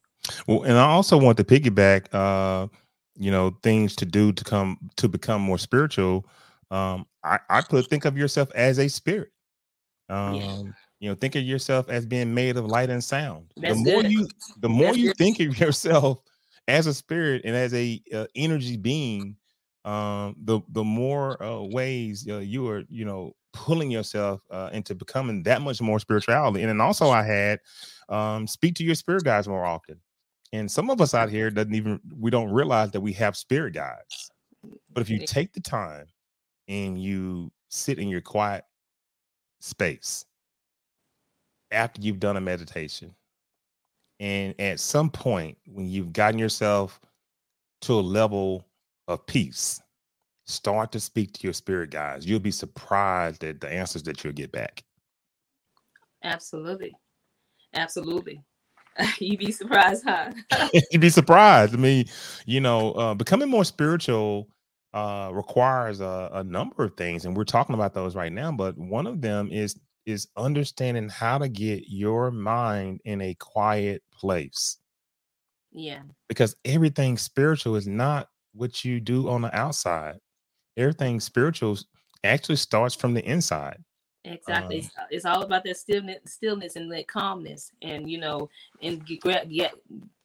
Well 0.48 0.64
and 0.64 0.78
i 0.78 0.86
also 0.86 1.18
want 1.18 1.38
to 1.38 1.44
piggyback 1.44 2.08
uh 2.14 2.68
you 3.16 3.32
know 3.32 3.58
things 3.64 3.96
to 3.98 4.06
do 4.06 4.32
to 4.32 4.44
come 4.44 4.78
to 4.96 5.10
become 5.10 5.42
more 5.42 5.58
spiritual. 5.58 6.26
Um 6.72 7.06
i 7.24 7.40
i 7.50 7.62
put 7.62 7.88
think 7.88 8.06
of 8.06 8.18
yourself 8.18 8.50
as 8.56 8.80
a 8.80 8.88
spirit. 8.88 9.32
Um 10.10 10.36
yeah. 10.36 10.62
You 11.00 11.10
know 11.10 11.16
think 11.16 11.36
of 11.36 11.44
yourself 11.44 11.90
as 11.90 12.06
being 12.06 12.34
made 12.34 12.58
of 12.58 12.66
light 12.66 12.90
and 12.90 13.04
sound. 13.04 13.54
That's 13.58 13.76
the 13.76 13.92
more 13.92 14.02
good. 14.02 14.12
you 14.12 14.28
the 14.58 14.70
more 14.70 14.88
That's 14.88 14.98
you 14.98 15.08
good. 15.08 15.18
think 15.18 15.40
of 15.40 15.60
yourself 15.60 16.20
as 16.68 16.88
a 16.88 16.94
spirit 16.94 17.42
and 17.46 17.56
as 17.56 17.74
a 17.74 18.02
uh, 18.14 18.26
energy 18.36 18.78
being 18.78 19.36
um 19.86 20.36
the 20.46 20.62
the 20.70 20.84
more 20.84 21.42
uh, 21.44 21.62
ways 21.62 22.26
uh, 22.30 22.38
you 22.38 22.68
are 22.70 22.84
you 22.90 23.04
know 23.04 23.36
pulling 23.52 23.92
yourself 23.92 24.42
uh, 24.50 24.70
into 24.74 24.96
becoming 24.96 25.44
that 25.44 25.62
much 25.62 25.82
more 25.82 26.00
spirituality. 26.00 26.62
And 26.62 26.70
then 26.70 26.82
also 26.82 27.10
i 27.10 27.24
had 27.24 27.60
um 28.10 28.48
speak 28.48 28.76
to 28.76 28.84
your 28.84 28.96
spirit 28.96 29.24
guides 29.24 29.48
more 29.48 29.66
often. 29.66 30.00
And 30.54 30.70
some 30.70 30.92
of 30.92 31.02
us 31.02 31.14
out 31.16 31.30
here 31.30 31.50
doesn't 31.50 31.74
even 31.74 32.00
we 32.18 32.30
don't 32.30 32.52
realize 32.52 32.92
that 32.92 33.02
we 33.02 33.12
have 33.14 33.36
spirit 33.36 33.74
guides. 33.74 34.32
But 34.92 35.02
if 35.02 35.10
you 35.10 35.26
take 35.26 35.52
the 35.54 35.60
time 35.60 36.06
and 36.68 37.02
you 37.02 37.52
sit 37.70 38.00
in 38.00 38.08
your 38.08 38.22
quiet 38.22 38.64
space 39.60 40.26
after 41.74 42.02
you've 42.02 42.20
done 42.20 42.38
a 42.38 42.42
meditation 42.42 43.14
and 44.24 44.56
at 44.60 44.80
some 44.80 45.10
point, 45.10 45.58
when 45.66 45.90
you've 45.90 46.14
gotten 46.14 46.40
yourself 46.40 47.00
to 47.82 47.94
a 47.94 48.00
level 48.00 48.66
of 49.10 49.26
peace, 49.26 49.82
start 50.46 50.94
to 50.94 51.00
speak 51.02 51.34
to 51.34 51.44
your 51.44 51.54
spirit 51.54 51.90
guides. 51.90 52.26
You'll 52.26 52.40
be 52.40 52.52
surprised 52.52 53.44
at 53.44 53.60
the 53.60 53.70
answers 53.70 54.04
that 54.04 54.24
you'll 54.24 54.32
get 54.32 54.52
back. 54.52 54.84
Absolutely. 56.24 56.94
Absolutely. 57.74 58.42
You'd 59.20 59.40
be 59.40 59.52
surprised, 59.52 60.06
huh? 60.08 60.32
You'd 60.92 61.02
be 61.02 61.10
surprised. 61.10 61.74
I 61.74 61.78
mean, 61.78 62.06
you 62.46 62.62
know, 62.62 62.94
uh, 62.94 63.14
becoming 63.16 63.50
more 63.50 63.66
spiritual 63.66 64.48
uh, 64.94 65.32
requires 65.34 66.00
a, 66.00 66.30
a 66.34 66.44
number 66.46 66.86
of 66.86 66.96
things, 66.96 67.26
and 67.26 67.36
we're 67.36 67.44
talking 67.44 67.76
about 67.76 67.94
those 67.94 68.16
right 68.16 68.32
now. 68.32 68.54
But 68.54 68.78
one 68.78 69.06
of 69.06 69.20
them 69.20 69.50
is 69.52 69.78
is 70.06 70.28
understanding 70.38 71.10
how 71.10 71.38
to 71.38 71.48
get 71.48 71.84
your 71.88 72.32
mind 72.32 73.02
in 73.06 73.22
a 73.22 73.36
quiet 73.36 74.04
place. 74.14 74.78
Yeah. 75.72 76.02
Because 76.28 76.56
everything 76.66 77.18
spiritual 77.18 77.76
is 77.76 77.88
not 77.88 78.30
what 78.54 78.86
you 78.86 79.00
do 79.00 79.30
on 79.30 79.42
the 79.42 79.56
outside. 79.56 80.20
Everything 80.78 81.20
spiritual 81.20 81.78
actually 82.24 82.56
starts 82.56 82.96
from 82.96 83.14
the 83.14 83.24
inside. 83.26 83.84
Exactly. 84.26 84.78
Um, 84.78 84.82
it's, 84.86 84.96
it's, 85.10 85.26
all 85.26 85.42
about 85.42 85.66
that 85.66 85.76
stillness, 85.76 86.20
stillness 86.26 86.78
and 86.78 86.90
that 86.94 87.08
calmness, 87.08 87.72
and 87.82 88.10
you 88.10 88.18
know, 88.20 88.50
and 88.82 89.06
get, 89.06 89.50
get 89.50 89.74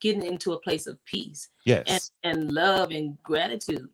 getting 0.00 0.24
into 0.24 0.52
a 0.52 0.60
place 0.60 0.86
of 0.86 1.04
peace. 1.04 1.48
Yes. 1.64 2.12
And, 2.22 2.38
and 2.38 2.52
love 2.52 2.92
and 2.92 3.20
gratitude. 3.24 3.88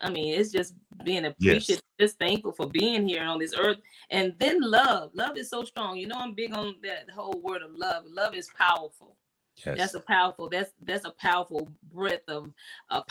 I 0.00 0.10
mean, 0.10 0.38
it's 0.38 0.52
just 0.52 0.74
being 1.04 1.24
appreciative, 1.24 1.82
yes. 1.98 2.08
just 2.08 2.18
thankful 2.18 2.52
for 2.52 2.66
being 2.66 3.08
here 3.08 3.22
on 3.22 3.38
this 3.38 3.54
earth. 3.58 3.78
And 4.10 4.34
then 4.38 4.60
love. 4.60 5.10
Love 5.14 5.36
is 5.36 5.50
so 5.50 5.64
strong. 5.64 5.96
You 5.96 6.06
know, 6.06 6.16
I'm 6.18 6.34
big 6.34 6.54
on 6.54 6.76
that 6.82 7.10
whole 7.14 7.40
word 7.42 7.62
of 7.62 7.70
love. 7.74 8.04
Love 8.06 8.34
is 8.34 8.48
powerful. 8.56 9.16
Yes. 9.64 9.76
That's 9.76 9.94
a 9.94 10.00
powerful, 10.00 10.48
that's 10.48 10.70
that's 10.84 11.04
a 11.04 11.10
powerful 11.10 11.68
breath 11.92 12.22
of 12.28 12.52
uh, 12.90 13.02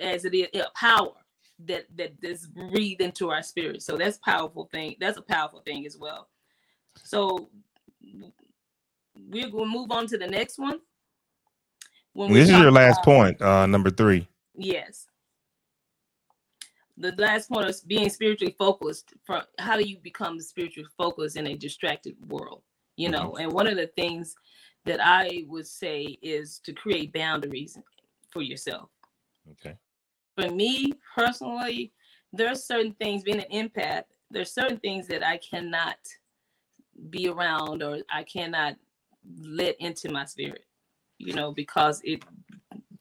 as 0.00 0.24
it 0.24 0.34
is 0.34 0.46
a 0.54 0.70
power 0.76 1.14
that 1.66 1.86
that 1.96 2.12
that 2.20 2.30
is 2.30 2.46
breathed 2.46 3.00
into 3.00 3.30
our 3.30 3.42
spirit. 3.42 3.82
So 3.82 3.96
that's 3.96 4.18
powerful 4.18 4.68
thing. 4.70 4.94
That's 5.00 5.18
a 5.18 5.22
powerful 5.22 5.62
thing 5.62 5.84
as 5.86 5.98
well. 5.98 6.28
So 7.02 7.50
we're 9.16 9.50
going 9.50 9.64
to 9.64 9.78
move 9.78 9.90
on 9.90 10.06
to 10.06 10.16
the 10.16 10.28
next 10.28 10.60
one. 10.60 10.78
When 12.12 12.32
this 12.32 12.48
is 12.48 12.56
your 12.56 12.70
last 12.70 12.98
about, 12.98 13.04
point, 13.04 13.42
uh, 13.42 13.66
number 13.66 13.90
three. 13.90 14.28
Yes 14.54 15.06
the 17.00 17.14
last 17.18 17.50
point 17.50 17.68
is 17.68 17.80
being 17.80 18.08
spiritually 18.08 18.54
focused 18.58 19.14
from 19.24 19.42
how 19.58 19.76
do 19.76 19.84
you 19.84 19.98
become 20.02 20.38
spiritually 20.40 20.88
focused 20.96 21.36
in 21.36 21.46
a 21.46 21.56
distracted 21.56 22.14
world 22.28 22.62
you 22.96 23.08
know? 23.08 23.30
Mm-hmm. 23.30 23.42
and 23.42 23.52
one 23.52 23.66
of 23.66 23.76
the 23.76 23.88
things 23.88 24.34
that 24.84 25.00
i 25.02 25.44
would 25.48 25.66
say 25.66 26.18
is 26.22 26.60
to 26.64 26.72
create 26.72 27.12
boundaries 27.12 27.76
for 28.30 28.42
yourself. 28.42 28.88
Okay. 29.50 29.76
For 30.36 30.50
me 30.50 30.92
personally 31.14 31.92
there 32.32 32.48
are 32.48 32.54
certain 32.54 32.92
things 32.94 33.22
being 33.22 33.42
an 33.42 33.68
empath 33.68 34.04
there's 34.30 34.52
certain 34.52 34.78
things 34.78 35.06
that 35.08 35.26
i 35.26 35.36
cannot 35.38 35.98
be 37.10 37.28
around 37.28 37.82
or 37.82 37.98
i 38.10 38.22
cannot 38.22 38.76
let 39.42 39.74
into 39.80 40.10
my 40.10 40.24
spirit 40.24 40.64
you 41.18 41.34
know 41.34 41.52
because 41.52 42.00
it 42.04 42.24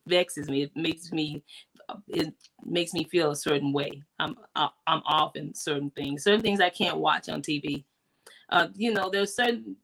vexes 0.08 0.50
me 0.50 0.64
it 0.64 0.76
makes 0.76 1.12
me 1.12 1.44
it 2.08 2.34
makes 2.66 2.94
me 2.94 3.04
feel 3.06 3.32
a 3.32 3.36
certain 3.36 3.74
way. 3.74 3.92
I'm 4.20 4.36
I'm 4.56 5.02
off 5.06 5.36
in 5.36 5.54
certain 5.54 5.92
things. 5.92 6.24
Certain 6.24 6.42
things 6.42 6.60
I 6.60 6.70
can't 6.70 6.98
watch 6.98 7.30
on 7.30 7.42
TV. 7.42 7.84
Uh, 8.50 8.68
you 8.76 8.94
know, 8.94 9.10
there's 9.10 9.36
certain 9.36 9.76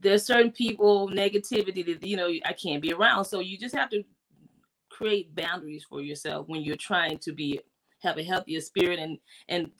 there's 0.00 0.24
certain 0.24 0.52
people 0.52 1.08
negativity 1.08 1.84
that 1.84 2.06
you 2.06 2.16
know 2.16 2.30
I 2.44 2.52
can't 2.52 2.82
be 2.82 2.92
around. 2.92 3.24
So 3.24 3.40
you 3.40 3.58
just 3.58 3.74
have 3.74 3.90
to 3.90 4.02
create 4.90 5.34
boundaries 5.34 5.84
for 5.88 6.00
yourself 6.00 6.48
when 6.48 6.62
you're 6.62 6.76
trying 6.76 7.18
to 7.18 7.32
be 7.32 7.60
have 8.02 8.18
a 8.18 8.22
healthier 8.22 8.60
spirit 8.60 8.98
and 8.98 9.18
and 9.48 9.70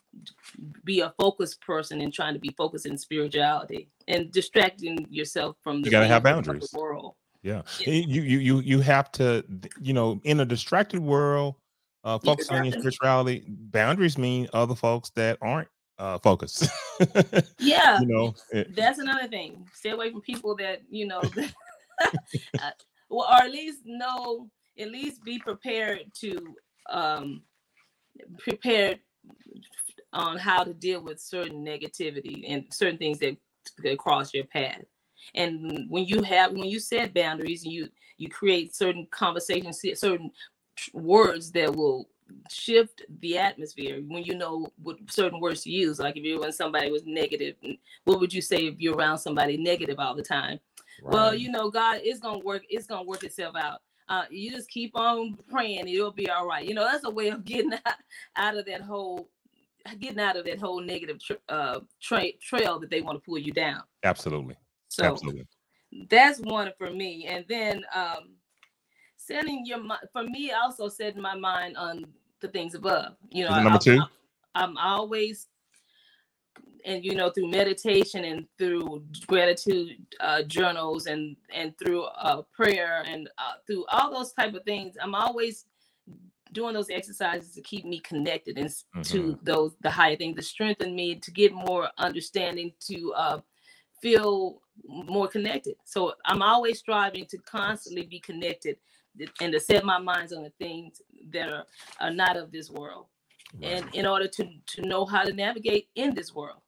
be 0.83 1.01
a 1.01 1.13
focused 1.19 1.61
person 1.61 2.01
and 2.01 2.13
trying 2.13 2.33
to 2.33 2.39
be 2.39 2.53
focused 2.57 2.85
in 2.85 2.97
spirituality 2.97 3.89
and 4.07 4.31
distracting 4.31 5.05
yourself 5.09 5.55
from 5.63 5.81
the 5.81 5.87
you 5.87 5.91
gotta 5.91 6.07
have 6.07 6.23
boundaries 6.23 6.71
world. 6.73 7.15
Yeah. 7.47 7.61
You 7.79 8.21
you 8.21 8.39
you 8.39 8.59
you 8.59 8.79
have 8.81 9.09
to 9.13 9.45
you 9.81 9.93
know 9.93 10.19
in 10.25 10.41
a 10.41 10.45
distracted 10.45 10.99
world, 10.99 11.55
uh, 12.03 12.19
focus 12.19 12.49
on 12.49 12.65
your 12.65 12.73
spirituality. 12.73 13.45
Boundaries 13.47 14.17
mean 14.17 14.49
other 14.51 14.75
folks 14.75 15.11
that 15.11 15.37
aren't 15.41 15.69
uh, 15.97 16.17
focused. 16.19 16.67
yeah, 17.59 18.01
you 18.01 18.07
know, 18.07 18.35
it, 18.51 18.75
that's 18.75 18.99
another 18.99 19.29
thing. 19.29 19.65
Stay 19.73 19.91
away 19.91 20.11
from 20.11 20.19
people 20.21 20.57
that 20.57 20.81
you 20.89 21.07
know, 21.07 21.21
uh, 22.01 22.71
well, 23.09 23.29
or 23.29 23.43
at 23.45 23.51
least 23.51 23.79
know, 23.85 24.49
at 24.77 24.91
least 24.91 25.23
be 25.23 25.39
prepared 25.39 26.01
to 26.15 26.53
um 26.89 27.43
prepared 28.39 28.99
on 30.11 30.37
how 30.37 30.65
to 30.65 30.73
deal 30.73 31.01
with 31.01 31.17
certain 31.17 31.63
negativity 31.65 32.43
and 32.47 32.65
certain 32.71 32.97
things 32.97 33.19
that, 33.19 33.37
that 33.83 33.97
cross 33.97 34.33
your 34.33 34.45
path. 34.45 34.81
And 35.35 35.89
when 35.89 36.05
you 36.05 36.21
have 36.21 36.51
when 36.51 36.65
you 36.65 36.79
set 36.79 37.13
boundaries, 37.13 37.65
you 37.65 37.89
you 38.17 38.29
create 38.29 38.75
certain 38.75 39.07
conversations, 39.11 39.81
certain 39.95 40.31
words 40.93 41.51
that 41.51 41.75
will 41.75 42.09
shift 42.49 43.03
the 43.21 43.37
atmosphere 43.37 44.01
when 44.07 44.23
you 44.23 44.35
know 44.35 44.67
what 44.81 44.97
certain 45.09 45.39
words 45.39 45.63
to 45.63 45.69
use. 45.69 45.99
Like 45.99 46.17
if 46.17 46.23
you're 46.23 46.39
when 46.39 46.51
somebody 46.51 46.91
was 46.91 47.05
negative, 47.05 47.55
what 48.05 48.19
would 48.19 48.33
you 48.33 48.41
say 48.41 48.67
if 48.67 48.79
you're 48.79 48.95
around 48.95 49.19
somebody 49.19 49.57
negative 49.57 49.99
all 49.99 50.15
the 50.15 50.23
time? 50.23 50.59
Right. 51.01 51.13
Well, 51.13 51.35
you 51.35 51.51
know, 51.51 51.69
God 51.69 52.01
is 52.03 52.19
gonna 52.19 52.39
work, 52.39 52.63
it's 52.69 52.87
gonna 52.87 53.03
work 53.03 53.23
itself 53.23 53.55
out. 53.55 53.81
Uh, 54.09 54.23
you 54.29 54.49
just 54.49 54.69
keep 54.69 54.95
on 54.95 55.37
praying, 55.49 55.87
it'll 55.87 56.11
be 56.11 56.29
all 56.29 56.47
right. 56.47 56.65
You 56.65 56.73
know, 56.73 56.85
that's 56.85 57.03
a 57.03 57.09
way 57.09 57.29
of 57.29 57.43
getting 57.45 57.73
out, 57.73 57.95
out 58.35 58.57
of 58.57 58.65
that 58.65 58.81
whole 58.81 59.29
getting 59.99 60.19
out 60.19 60.35
of 60.35 60.45
that 60.45 60.59
whole 60.59 60.81
negative 60.81 61.17
tra- 61.19 61.37
uh, 61.49 61.79
tra- 62.01 62.33
trail 62.41 62.79
that 62.79 62.89
they 62.89 63.01
want 63.01 63.17
to 63.17 63.25
pull 63.25 63.37
you 63.37 63.53
down. 63.53 63.81
Absolutely. 64.03 64.55
So 64.89 65.05
Absolutely. 65.05 65.47
that's 66.09 66.39
one 66.39 66.71
for 66.77 66.91
me. 66.91 67.27
And 67.27 67.45
then 67.47 67.83
um, 67.93 68.35
setting 69.15 69.65
your 69.65 69.79
mind 69.83 70.01
for 70.11 70.23
me, 70.23 70.51
also 70.51 70.87
setting 70.87 71.21
my 71.21 71.35
mind 71.35 71.77
on 71.77 72.05
the 72.39 72.47
things 72.47 72.75
above. 72.75 73.15
You 73.29 73.45
know, 73.45 73.51
number 73.51 73.71
I, 73.71 73.77
two. 73.77 73.99
I'm, 73.99 74.07
I'm 74.55 74.77
always 74.77 75.47
and 76.85 77.03
you 77.03 77.13
know 77.13 77.29
through 77.29 77.49
meditation 77.49 78.23
and 78.23 78.47
through 78.57 79.03
gratitude 79.27 79.97
uh, 80.19 80.41
journals 80.43 81.05
and 81.05 81.35
and 81.53 81.77
through 81.77 82.03
uh, 82.03 82.41
prayer 82.53 83.03
and 83.05 83.29
uh, 83.37 83.53
through 83.67 83.85
all 83.91 84.11
those 84.11 84.31
type 84.33 84.53
of 84.53 84.63
things 84.63 84.95
i'm 85.01 85.13
always 85.13 85.65
doing 86.53 86.73
those 86.73 86.89
exercises 86.89 87.51
to 87.51 87.61
keep 87.61 87.85
me 87.85 87.99
connected 87.99 88.57
and 88.57 88.69
mm-hmm. 88.69 89.01
to 89.01 89.37
those 89.43 89.75
the 89.81 89.89
higher 89.89 90.15
things 90.15 90.35
to 90.35 90.41
strengthen 90.41 90.95
me 90.95 91.15
to 91.15 91.31
get 91.31 91.53
more 91.53 91.89
understanding 91.97 92.71
to 92.79 93.13
uh, 93.13 93.39
feel 94.01 94.61
more 94.87 95.27
connected 95.27 95.75
so 95.83 96.13
i'm 96.25 96.41
always 96.41 96.79
striving 96.79 97.25
to 97.25 97.37
constantly 97.39 98.03
be 98.03 98.19
connected 98.19 98.77
and 99.41 99.51
to 99.51 99.59
set 99.59 99.83
my 99.83 99.97
minds 99.97 100.31
on 100.31 100.43
the 100.43 100.51
things 100.59 101.01
that 101.31 101.49
are, 101.49 101.65
are 101.99 102.11
not 102.11 102.37
of 102.37 102.51
this 102.51 102.69
world 102.69 103.07
right. 103.55 103.71
and 103.71 103.95
in 103.95 104.05
order 104.05 104.27
to 104.27 104.47
to 104.65 104.81
know 104.83 105.05
how 105.05 105.23
to 105.23 105.33
navigate 105.33 105.87
in 105.95 106.13
this 106.13 106.33
world 106.33 106.59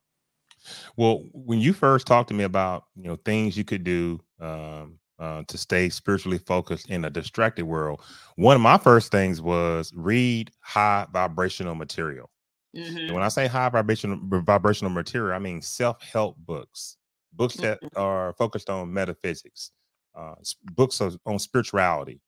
well 0.98 1.24
when 1.34 1.60
you 1.60 1.74
first 1.74 2.08
talked 2.08 2.28
to 2.28 2.34
me 2.34 2.44
about 2.44 2.86
you 2.96 3.04
know 3.04 3.18
things 3.26 3.58
you 3.58 3.64
could 3.64 3.84
do 3.84 4.20
um, 4.40 5.00
uh, 5.20 5.44
to 5.48 5.58
stay 5.58 5.90
spiritually 5.90 6.38
focused 6.38 6.90
in 6.90 7.04
a 7.06 7.10
distracted 7.10 7.66
world, 7.66 8.02
one 8.38 8.56
of 8.56 8.62
my 8.62 8.78
first 8.78 9.12
things 9.12 9.42
was 9.42 9.92
read 9.94 10.50
high 10.62 11.06
vibrational 11.12 11.76
material. 11.76 12.30
Mm-hmm. 12.76 13.16
when 13.16 13.24
I 13.24 13.30
say 13.30 13.48
high 13.48 13.70
vibrational 13.70 14.20
vibrational 14.22 14.92
material, 14.92 15.36
I 15.36 15.40
mean 15.40 15.62
self 15.62 16.02
help 16.02 16.38
books, 16.38 16.98
books 17.34 17.56
that 17.56 17.82
mm-hmm. 17.82 18.00
are 18.00 18.34
focused 18.34 18.70
on 18.70 18.94
metaphysics, 18.94 19.72
uh, 20.16 20.36
books 20.76 21.02
of, 21.02 21.18
on 21.26 21.40
spirituality, 21.40 22.22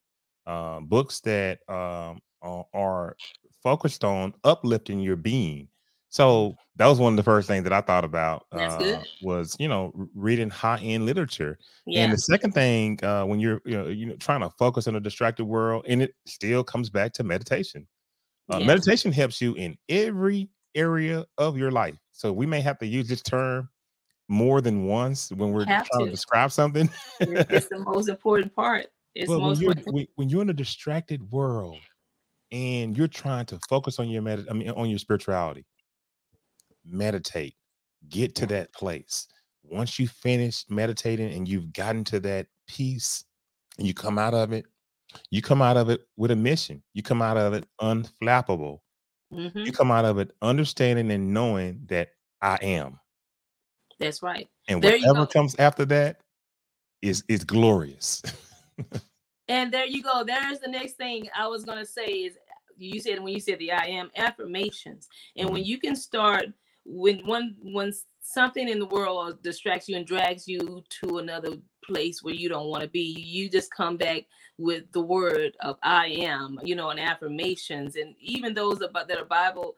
uh, 0.48 0.80
books 0.80 1.20
that 1.22 1.60
um, 1.68 2.20
are 2.42 3.16
focused 3.64 4.04
on 4.04 4.34
uplifting 4.44 5.00
your 5.00 5.16
being. 5.16 5.68
So 6.10 6.58
that 6.76 6.88
was 6.88 7.00
one 7.00 7.14
of 7.14 7.18
the 7.18 7.24
first 7.24 7.48
things 7.48 7.64
that 7.64 7.72
I 7.72 7.80
thought 7.80 8.04
about 8.04 8.46
uh, 8.52 9.02
was 9.22 9.56
you 9.60 9.70
know 9.70 9.94
reading 10.14 10.50
high 10.50 10.80
end 10.80 11.06
literature. 11.06 11.58
Yeah. 11.86 12.04
And 12.04 12.14
the 12.14 12.18
second 12.18 12.52
thing 12.52 13.00
uh, 13.04 13.24
when 13.24 13.40
you're 13.40 13.62
you 13.66 13.78
know, 13.78 13.88
you 13.88 14.06
know 14.08 14.16
trying 14.18 14.42
to 14.42 14.50
focus 14.60 14.88
on 14.88 14.96
a 14.98 15.00
distracted 15.00 15.46
world, 15.46 15.86
and 15.88 16.02
it 16.02 16.14
still 16.26 16.66
comes 16.66 16.90
back 16.90 17.14
to 17.14 17.24
meditation. 17.24 17.88
Uh. 18.50 18.60
Meditation 18.60 19.14
helps 19.14 19.42
you 19.42 19.54
in 19.54 19.78
every 19.88 20.50
area 20.76 21.26
of 21.38 21.58
your 21.58 21.72
life. 21.72 21.96
So 22.12 22.34
we 22.34 22.46
may 22.46 22.60
have 22.60 22.78
to 22.80 22.86
use 22.86 23.08
this 23.08 23.22
term 23.22 23.70
more 24.32 24.62
than 24.62 24.86
once 24.86 25.30
when 25.32 25.52
we're 25.52 25.66
trying 25.66 25.84
to. 25.84 26.06
to. 26.06 26.10
describe 26.10 26.52
something. 26.52 26.90
it's 27.20 27.68
the 27.68 27.80
most 27.80 28.08
important 28.10 28.56
part. 28.56 28.88
It's 29.14 29.30
well, 29.30 29.42
when 29.42 29.60
you're 29.60 29.74
when, 29.88 30.08
when, 30.16 30.30
you're 30.30 30.42
in 30.42 30.50
a 30.50 30.54
distracted 30.54 31.30
world 31.32 31.78
and 32.52 32.98
you're 32.98 33.10
trying 33.10 33.46
to 33.48 33.60
focus 33.70 34.00
on 34.00 34.10
your 34.10 34.22
med- 34.22 34.48
I 34.50 34.54
mean 34.54 34.70
on 34.70 34.90
your 34.90 35.00
spirituality 35.00 35.66
meditate, 36.86 37.56
get 38.10 38.34
to 38.36 38.46
that 38.48 38.74
place. 38.74 39.28
Once 39.64 40.00
you 40.00 40.08
finish 40.08 40.66
meditating 40.70 41.34
and 41.34 41.48
you've 41.48 41.74
gotten 41.74 42.04
to 42.06 42.20
that 42.22 42.48
peace 42.68 43.26
and 43.78 43.86
you 43.86 43.94
come 43.94 44.18
out 44.18 44.34
of 44.34 44.54
it, 44.54 44.66
you 45.30 45.42
come 45.42 45.62
out 45.62 45.78
of 45.78 45.90
it 45.90 46.02
with 46.16 46.32
a 46.32 46.36
mission. 46.36 46.82
You 46.94 47.04
come 47.04 47.22
out 47.22 47.38
of 47.38 47.54
it 47.54 47.66
unflappable. 47.82 48.80
Mm-hmm. 49.34 49.60
You 49.60 49.72
come 49.72 49.92
out 49.92 50.06
of 50.06 50.20
it 50.20 50.32
understanding 50.42 51.12
and 51.12 51.34
knowing 51.34 51.82
that 51.88 52.10
I 52.42 52.58
am. 52.62 53.00
That's 54.02 54.24
right. 54.24 54.50
And 54.68 54.82
there 54.82 54.98
whatever 54.98 55.26
comes 55.26 55.56
after 55.56 55.86
that 55.86 56.22
is 57.02 57.24
is 57.28 57.44
glorious. 57.44 58.22
and 59.48 59.72
there 59.72 59.86
you 59.86 60.04
go. 60.04 60.24
There's 60.24 60.60
the 60.60 60.70
next 60.70 60.94
thing 60.94 61.30
I 61.36 61.48
was 61.48 61.64
gonna 61.64 61.86
say 61.86 62.06
is 62.06 62.38
you 62.78 63.00
said 63.00 63.20
when 63.20 63.34
you 63.34 63.40
said 63.40 63.60
the 63.60 63.72
I 63.72 63.86
am 63.86 64.10
affirmations, 64.18 65.08
and 65.36 65.46
mm-hmm. 65.46 65.54
when 65.54 65.64
you 65.64 65.80
can 65.80 65.96
start 65.96 66.46
when 66.86 67.20
one 67.26 67.56
when 67.62 67.94
something 68.22 68.68
in 68.68 68.80
the 68.80 68.86
world 68.88 69.42
distracts 69.44 69.88
you 69.88 69.96
and 69.96 70.06
drags 70.06 70.48
you 70.48 70.84
to 70.90 71.20
another 71.20 71.58
place 71.84 72.24
where 72.24 72.34
you 72.34 72.50
don't 72.50 72.70
want 72.70 72.84
to 72.84 72.90
be 72.90 73.16
you 73.20 73.50
just 73.50 73.74
come 73.74 73.98
back 73.98 74.24
with 74.58 74.84
the 74.92 75.02
word 75.02 75.56
of 75.62 75.78
i 75.84 76.08
am 76.08 76.58
you 76.64 76.76
know 76.76 76.90
and 76.90 77.00
affirmations 77.00 77.96
and 77.96 78.16
even 78.20 78.54
those 78.54 78.82
about 78.82 79.08
that 79.08 79.18
are 79.18 79.26
bible 79.26 79.76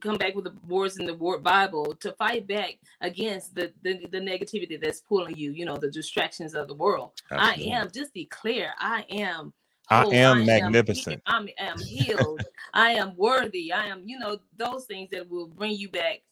come 0.00 0.16
back 0.16 0.34
with 0.34 0.44
the 0.44 0.54
words 0.68 0.98
in 0.98 1.06
the 1.06 1.14
word 1.14 1.42
bible 1.42 1.94
to 2.00 2.12
fight 2.12 2.46
back 2.46 2.74
against 3.00 3.54
the 3.54 3.72
the, 3.82 4.06
the 4.10 4.18
negativity 4.18 4.80
that's 4.80 5.00
pulling 5.00 5.36
you 5.36 5.52
you 5.52 5.64
know 5.64 5.76
the 5.76 5.90
distractions 5.90 6.54
of 6.54 6.68
the 6.68 6.74
world 6.74 7.12
Absolutely. 7.30 7.72
i 7.72 7.76
am 7.76 7.90
just 7.92 8.14
declare 8.14 8.74
i 8.78 9.04
am 9.10 9.52
I 9.90 10.04
am 10.04 10.38
I 10.38 10.44
magnificent. 10.44 11.22
Am, 11.26 11.46
I 11.58 11.62
am 11.62 11.78
healed. 11.78 12.42
I 12.74 12.92
am 12.92 13.14
worthy. 13.16 13.72
I 13.72 13.86
am, 13.86 14.02
you 14.06 14.18
know, 14.18 14.38
those 14.56 14.86
things 14.86 15.10
that 15.10 15.28
will 15.28 15.46
bring 15.46 15.72
you 15.72 15.90
back 15.90 16.22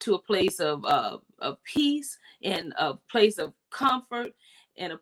to 0.00 0.14
a 0.14 0.18
place 0.18 0.60
of 0.60 0.84
uh, 0.84 1.18
of 1.38 1.62
peace 1.64 2.18
and 2.42 2.72
a 2.78 2.94
place 3.10 3.38
of 3.38 3.52
comfort 3.70 4.32
and 4.76 4.94
a, 4.94 5.00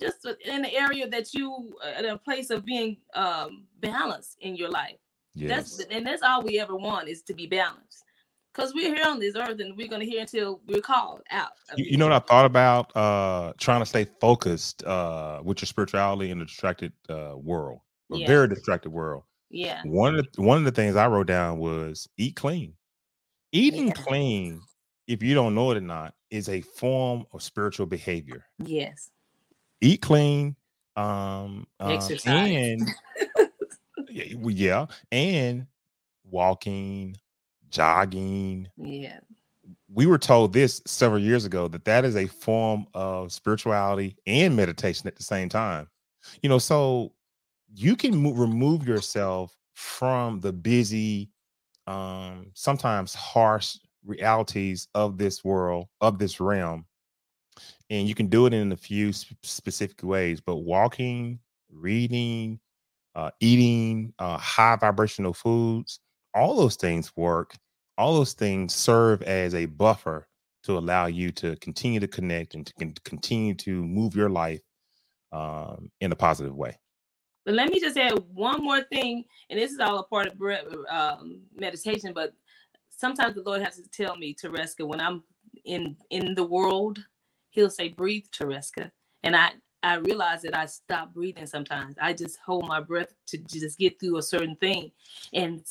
just 0.00 0.26
in 0.44 0.64
an 0.64 0.66
area 0.66 1.08
that 1.08 1.32
you 1.34 1.74
uh, 1.84 1.98
in 1.98 2.06
a 2.06 2.18
place 2.18 2.50
of 2.50 2.64
being 2.64 2.96
um, 3.14 3.64
balanced 3.80 4.38
in 4.40 4.56
your 4.56 4.70
life. 4.70 4.96
Yes. 5.34 5.76
That's 5.76 5.90
and 5.90 6.06
that's 6.06 6.22
all 6.22 6.42
we 6.42 6.60
ever 6.60 6.76
want 6.76 7.08
is 7.08 7.22
to 7.22 7.34
be 7.34 7.46
balanced. 7.46 8.04
Because 8.52 8.74
we're 8.74 8.94
here 8.94 9.06
on 9.06 9.18
this 9.18 9.34
earth 9.34 9.60
and 9.60 9.74
we're 9.76 9.88
gonna 9.88 10.04
hear 10.04 10.20
until 10.20 10.60
we're 10.66 10.82
called 10.82 11.22
out. 11.30 11.52
You, 11.76 11.86
you, 11.92 11.96
know 11.96 12.06
what 12.06 12.12
I 12.12 12.18
thought 12.18 12.44
about 12.44 12.94
uh 12.94 13.54
trying 13.58 13.80
to 13.80 13.86
stay 13.86 14.06
focused 14.20 14.84
uh 14.84 15.40
with 15.42 15.62
your 15.62 15.66
spirituality 15.66 16.30
in 16.30 16.40
a 16.40 16.44
distracted 16.44 16.92
uh 17.08 17.32
world, 17.34 17.80
a 18.12 18.18
yeah. 18.18 18.26
very 18.26 18.48
distracted 18.48 18.90
world. 18.90 19.24
Yeah. 19.50 19.82
One 19.84 20.16
of 20.16 20.26
the 20.32 20.42
one 20.42 20.58
of 20.58 20.64
the 20.64 20.70
things 20.70 20.96
I 20.96 21.06
wrote 21.06 21.28
down 21.28 21.58
was 21.58 22.08
eat 22.18 22.36
clean. 22.36 22.74
Eating 23.52 23.88
yeah. 23.88 23.92
clean, 23.92 24.60
if 25.06 25.22
you 25.22 25.34
don't 25.34 25.54
know 25.54 25.70
it 25.70 25.76
or 25.76 25.82
not, 25.82 26.14
is 26.30 26.48
a 26.48 26.62
form 26.62 27.26
of 27.32 27.42
spiritual 27.42 27.86
behavior. 27.86 28.46
Yes. 28.58 29.10
Eat 29.82 30.00
clean, 30.00 30.56
um, 30.96 31.66
um 31.80 31.92
exercise, 31.92 32.50
and 32.50 32.88
yeah, 34.12 34.86
and 35.10 35.66
walking, 36.24 37.16
jogging. 37.70 38.68
Yeah. 38.76 39.20
We 39.88 40.06
were 40.06 40.18
told 40.18 40.52
this 40.52 40.82
several 40.86 41.20
years 41.20 41.44
ago 41.44 41.68
that 41.68 41.84
that 41.84 42.04
is 42.04 42.16
a 42.16 42.26
form 42.26 42.86
of 42.94 43.32
spirituality 43.32 44.16
and 44.26 44.56
meditation 44.56 45.06
at 45.06 45.16
the 45.16 45.22
same 45.22 45.48
time. 45.48 45.88
You 46.42 46.48
know, 46.48 46.58
so 46.58 47.12
you 47.74 47.96
can 47.96 48.16
move, 48.16 48.38
remove 48.38 48.86
yourself 48.86 49.56
from 49.74 50.40
the 50.40 50.52
busy 50.52 51.30
um, 51.86 52.50
sometimes 52.54 53.14
harsh 53.14 53.76
realities 54.04 54.88
of 54.94 55.18
this 55.18 55.44
world, 55.44 55.88
of 56.00 56.18
this 56.18 56.40
realm. 56.40 56.86
And 57.90 58.08
you 58.08 58.14
can 58.14 58.28
do 58.28 58.46
it 58.46 58.54
in 58.54 58.72
a 58.72 58.76
few 58.76 59.12
specific 59.12 60.02
ways, 60.02 60.40
but 60.40 60.56
walking, 60.56 61.38
reading, 61.70 62.58
uh, 63.14 63.30
eating 63.40 64.12
uh, 64.18 64.38
high 64.38 64.76
vibrational 64.76 65.32
foods, 65.32 66.00
all 66.34 66.56
those 66.56 66.76
things 66.76 67.12
work. 67.16 67.54
All 67.98 68.14
those 68.14 68.32
things 68.32 68.74
serve 68.74 69.22
as 69.22 69.54
a 69.54 69.66
buffer 69.66 70.26
to 70.64 70.78
allow 70.78 71.06
you 71.06 71.30
to 71.32 71.56
continue 71.56 72.00
to 72.00 72.08
connect 72.08 72.54
and 72.54 72.66
to 72.66 72.72
continue 73.04 73.54
to 73.54 73.84
move 73.84 74.14
your 74.16 74.30
life 74.30 74.60
um, 75.32 75.90
in 76.00 76.12
a 76.12 76.16
positive 76.16 76.56
way. 76.56 76.78
But 77.44 77.54
let 77.54 77.70
me 77.70 77.80
just 77.80 77.96
add 77.96 78.18
one 78.32 78.62
more 78.62 78.82
thing, 78.82 79.24
and 79.50 79.58
this 79.58 79.72
is 79.72 79.80
all 79.80 79.98
a 79.98 80.04
part 80.04 80.28
of 80.28 80.40
um, 80.90 81.42
meditation. 81.54 82.12
But 82.14 82.32
sometimes 82.90 83.34
the 83.34 83.42
Lord 83.42 83.62
has 83.62 83.76
to 83.76 83.88
tell 83.88 84.16
me, 84.16 84.34
Tereska, 84.34 84.86
when 84.86 85.00
I'm 85.00 85.24
in 85.64 85.96
in 86.10 86.34
the 86.34 86.44
world, 86.44 87.04
He'll 87.50 87.70
say, 87.70 87.88
"Breathe, 87.88 88.26
Tereska," 88.32 88.90
and 89.24 89.34
I 89.34 89.52
I 89.82 89.96
realize 89.96 90.42
that 90.42 90.56
I 90.56 90.66
stop 90.66 91.12
breathing 91.12 91.46
sometimes. 91.46 91.96
I 92.00 92.12
just 92.12 92.38
hold 92.44 92.68
my 92.68 92.80
breath 92.80 93.14
to 93.26 93.38
just 93.38 93.78
get 93.78 93.98
through 93.98 94.18
a 94.18 94.22
certain 94.22 94.56
thing, 94.56 94.92
and 95.32 95.64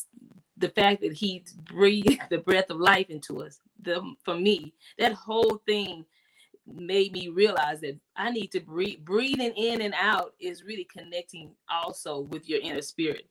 the 0.57 0.69
fact 0.69 1.01
that 1.01 1.13
He 1.13 1.43
breathed 1.63 2.21
the 2.29 2.39
breath 2.39 2.69
of 2.69 2.77
life 2.79 3.09
into 3.09 3.41
us, 3.43 3.59
the 3.81 4.01
for 4.23 4.35
me, 4.35 4.73
that 4.97 5.13
whole 5.13 5.61
thing 5.65 6.05
made 6.67 7.11
me 7.13 7.29
realize 7.29 7.81
that 7.81 7.97
I 8.15 8.31
need 8.31 8.51
to 8.51 8.59
breathe. 8.59 8.99
Breathing 9.03 9.53
in 9.55 9.81
and 9.81 9.93
out 9.97 10.33
is 10.39 10.63
really 10.63 10.85
connecting 10.85 11.51
also 11.69 12.21
with 12.21 12.47
your 12.47 12.61
inner 12.61 12.81
spirit. 12.81 13.27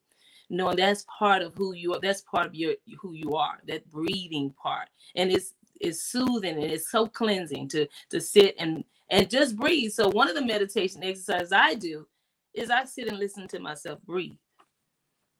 Knowing 0.53 0.77
that's 0.77 1.07
part 1.17 1.43
of 1.43 1.55
who 1.55 1.75
you 1.75 1.95
are. 1.95 2.01
That's 2.01 2.23
part 2.23 2.47
of 2.47 2.55
your 2.57 2.75
who 3.01 3.13
you 3.13 3.35
are. 3.35 3.61
That 3.69 3.89
breathing 3.91 4.53
part, 4.61 4.89
and 5.15 5.31
it's 5.31 5.55
it's 5.81 6.03
soothing 6.05 6.55
and 6.55 6.71
it's 6.71 6.91
so 6.91 7.07
cleansing 7.07 7.69
to 7.69 7.87
to 8.11 8.21
sit 8.21 8.55
and 8.59 8.85
and 9.11 9.29
just 9.29 9.57
breathe. 9.57 9.93
So 9.93 10.09
one 10.09 10.29
of 10.29 10.35
the 10.35 10.45
meditation 10.45 11.03
exercises 11.03 11.53
I 11.53 11.75
do 11.75 12.07
is 12.55 12.71
I 12.71 12.85
sit 12.85 13.09
and 13.09 13.19
listen 13.19 13.49
to 13.49 13.59
myself 13.59 14.01
breathe. 14.03 14.37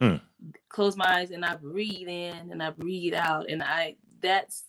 Hmm. 0.01 0.17
Close 0.71 0.97
my 0.97 1.19
eyes 1.19 1.31
and 1.31 1.45
I 1.45 1.57
breathe 1.57 2.09
in 2.09 2.51
and 2.51 2.63
I 2.63 2.71
breathe 2.71 3.15
out, 3.15 3.51
and 3.51 3.63
I 3.63 3.97
that's 4.21 4.65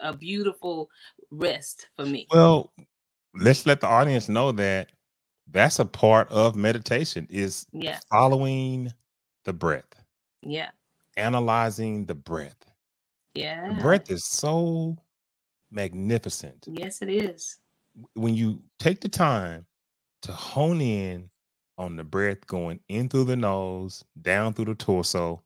a 0.00 0.16
beautiful 0.16 0.90
rest 1.30 1.88
for 1.96 2.04
me. 2.04 2.26
Well, 2.32 2.72
let's 3.34 3.66
let 3.66 3.80
the 3.80 3.86
audience 3.86 4.28
know 4.28 4.52
that 4.52 4.90
that's 5.50 5.78
a 5.78 5.84
part 5.84 6.30
of 6.30 6.56
meditation 6.56 7.26
is 7.30 7.66
yeah. 7.72 7.98
following 8.10 8.92
the 9.44 9.52
breath. 9.52 9.84
Yeah. 10.42 10.70
Analyzing 11.16 12.06
the 12.06 12.14
breath. 12.14 12.56
Yeah. 13.34 13.74
The 13.74 13.80
breath 13.82 14.10
is 14.10 14.24
so 14.24 14.96
magnificent. 15.72 16.64
Yes, 16.66 17.02
it 17.02 17.08
is. 17.08 17.58
When 18.14 18.34
you 18.34 18.62
take 18.78 19.00
the 19.00 19.08
time 19.08 19.66
to 20.22 20.32
hone 20.32 20.80
in 20.80 21.28
on 21.78 21.96
the 21.96 22.04
breath 22.04 22.46
going 22.46 22.80
in 22.88 23.08
through 23.08 23.24
the 23.24 23.36
nose, 23.36 24.04
down 24.20 24.54
through 24.54 24.66
the 24.66 24.74
torso, 24.74 25.42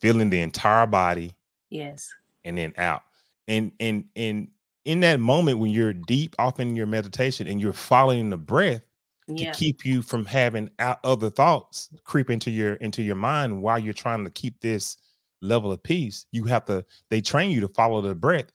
feeling 0.00 0.30
the 0.30 0.40
entire 0.40 0.86
body. 0.86 1.34
Yes 1.70 2.08
and 2.44 2.58
then 2.58 2.72
out. 2.76 3.02
And 3.48 3.72
and 3.80 4.04
and 4.16 4.48
in 4.84 5.00
that 5.00 5.20
moment 5.20 5.58
when 5.58 5.70
you're 5.70 5.92
deep 5.92 6.34
off 6.38 6.60
in 6.60 6.76
your 6.76 6.86
meditation 6.86 7.46
and 7.46 7.60
you're 7.60 7.72
following 7.72 8.30
the 8.30 8.36
breath 8.36 8.82
yeah. 9.28 9.52
to 9.52 9.58
keep 9.58 9.84
you 9.84 10.02
from 10.02 10.24
having 10.24 10.70
other 10.78 11.30
thoughts 11.30 11.88
creep 12.04 12.30
into 12.30 12.50
your 12.50 12.74
into 12.74 13.02
your 13.02 13.16
mind 13.16 13.62
while 13.62 13.78
you're 13.78 13.92
trying 13.92 14.24
to 14.24 14.30
keep 14.30 14.60
this 14.60 14.96
level 15.40 15.72
of 15.72 15.82
peace, 15.82 16.26
you 16.32 16.44
have 16.44 16.64
to 16.66 16.84
they 17.10 17.20
train 17.20 17.50
you 17.50 17.60
to 17.60 17.68
follow 17.68 18.00
the 18.00 18.14
breath 18.14 18.50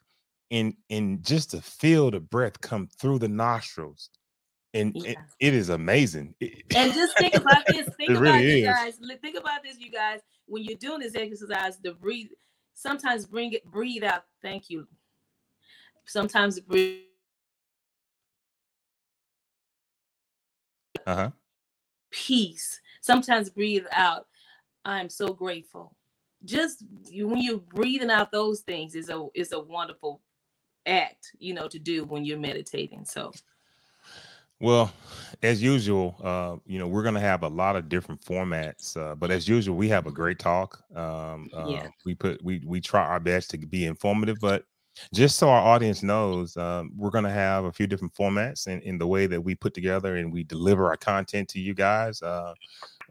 and 0.52 0.74
and 0.90 1.24
just 1.24 1.52
to 1.52 1.62
feel 1.62 2.12
the 2.12 2.20
breath 2.20 2.60
come 2.62 2.88
through 3.00 3.20
the 3.20 3.28
nostrils 3.28 4.10
and 4.74 4.94
yeah. 4.96 5.12
it, 5.12 5.18
it 5.40 5.54
is 5.54 5.70
amazing. 5.70 6.36
And 6.76 6.94
just 6.94 7.18
think 7.18 7.36
about 7.36 7.66
this. 7.68 7.90
Think 7.98 8.12
about 8.12 8.22
really 8.22 8.62
this, 8.62 8.66
guys. 8.66 9.00
Think 9.22 9.38
about 9.38 9.64
this, 9.64 9.78
you 9.80 9.92
guys. 9.92 10.20
When 10.46 10.64
you're 10.64 10.78
doing 10.78 11.00
this 11.00 11.16
exercise, 11.16 11.78
the 11.80 11.94
breathe, 11.94 12.28
Sometimes 12.78 13.26
bring 13.26 13.54
it, 13.54 13.66
breathe 13.66 14.04
out. 14.04 14.26
Thank 14.44 14.70
you. 14.70 14.88
Sometimes 16.06 16.60
breathe. 16.60 17.02
Uh-huh. 21.08 21.32
Peace. 22.12 22.80
Sometimes 23.02 23.50
breathe 23.50 23.86
out. 23.92 24.28
I'm 24.86 25.10
so 25.10 25.30
grateful. 25.30 25.96
Just 26.46 26.84
when 27.12 27.42
you're 27.42 27.58
breathing 27.58 28.12
out 28.12 28.32
those 28.32 28.60
things 28.60 28.94
is 28.94 29.10
a 29.10 29.26
is 29.34 29.54
a 29.54 29.60
wonderful 29.60 30.22
act, 30.88 31.32
you 31.40 31.54
know, 31.54 31.68
to 31.68 31.80
do 31.80 32.06
when 32.06 32.26
you're 32.26 32.40
meditating. 32.40 33.06
So 33.06 33.32
well, 34.60 34.92
as 35.44 35.62
usual, 35.62 36.20
uh, 36.24 36.56
you 36.66 36.80
know, 36.80 36.88
we're 36.88 37.04
going 37.04 37.14
to 37.14 37.22
have 37.22 37.44
a 37.44 37.48
lot 37.48 37.76
of 37.76 37.90
different 37.90 38.22
formats, 38.22 38.98
uh, 38.98 39.14
but 39.14 39.30
as 39.30 39.48
usual, 39.48 39.76
we 39.76 39.88
have 39.90 40.08
a 40.08 40.12
great 40.12 40.40
talk. 40.40 40.84
Um, 40.96 41.50
uh, 41.56 41.68
yeah. 41.68 41.88
We 42.06 42.16
put 42.16 42.44
we 42.44 42.64
we 42.66 42.82
try 42.82 43.06
our 43.06 43.20
best 43.20 43.52
to 43.52 43.58
be 43.58 43.86
informative, 43.86 44.38
but 44.42 44.64
just 45.14 45.38
so 45.38 45.50
our 45.50 45.62
audience 45.62 46.02
knows, 46.02 46.58
um, 46.58 46.92
we're 46.96 47.12
going 47.12 47.24
to 47.24 47.30
have 47.30 47.66
a 47.66 47.72
few 47.72 47.86
different 47.86 48.16
formats 48.16 48.68
in, 48.68 48.82
in 48.82 48.98
the 48.98 49.06
way 49.06 49.28
that 49.28 49.40
we 49.40 49.54
put 49.54 49.76
together 49.76 50.16
and 50.16 50.34
we 50.34 50.44
deliver 50.44 50.88
our 50.88 50.98
content 50.98 51.48
to 51.50 51.60
you 51.60 51.76
guys. 51.76 52.20
Uh, 52.24 52.54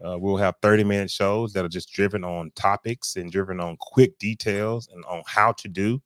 uh, 0.05 0.17
we'll 0.17 0.35
have 0.35 0.55
30 0.61 0.83
minute 0.83 1.09
shows 1.09 1.53
that 1.53 1.63
are 1.63 1.69
just 1.69 1.91
driven 1.93 2.25
on 2.25 2.51
topics 2.55 3.15
and 3.15 3.31
driven 3.31 3.61
on 3.61 3.77
quick 3.79 4.17
details 4.19 4.89
and 4.93 5.03
on 5.05 5.23
how 5.25 5.53
to 5.53 5.69
do. 5.69 6.01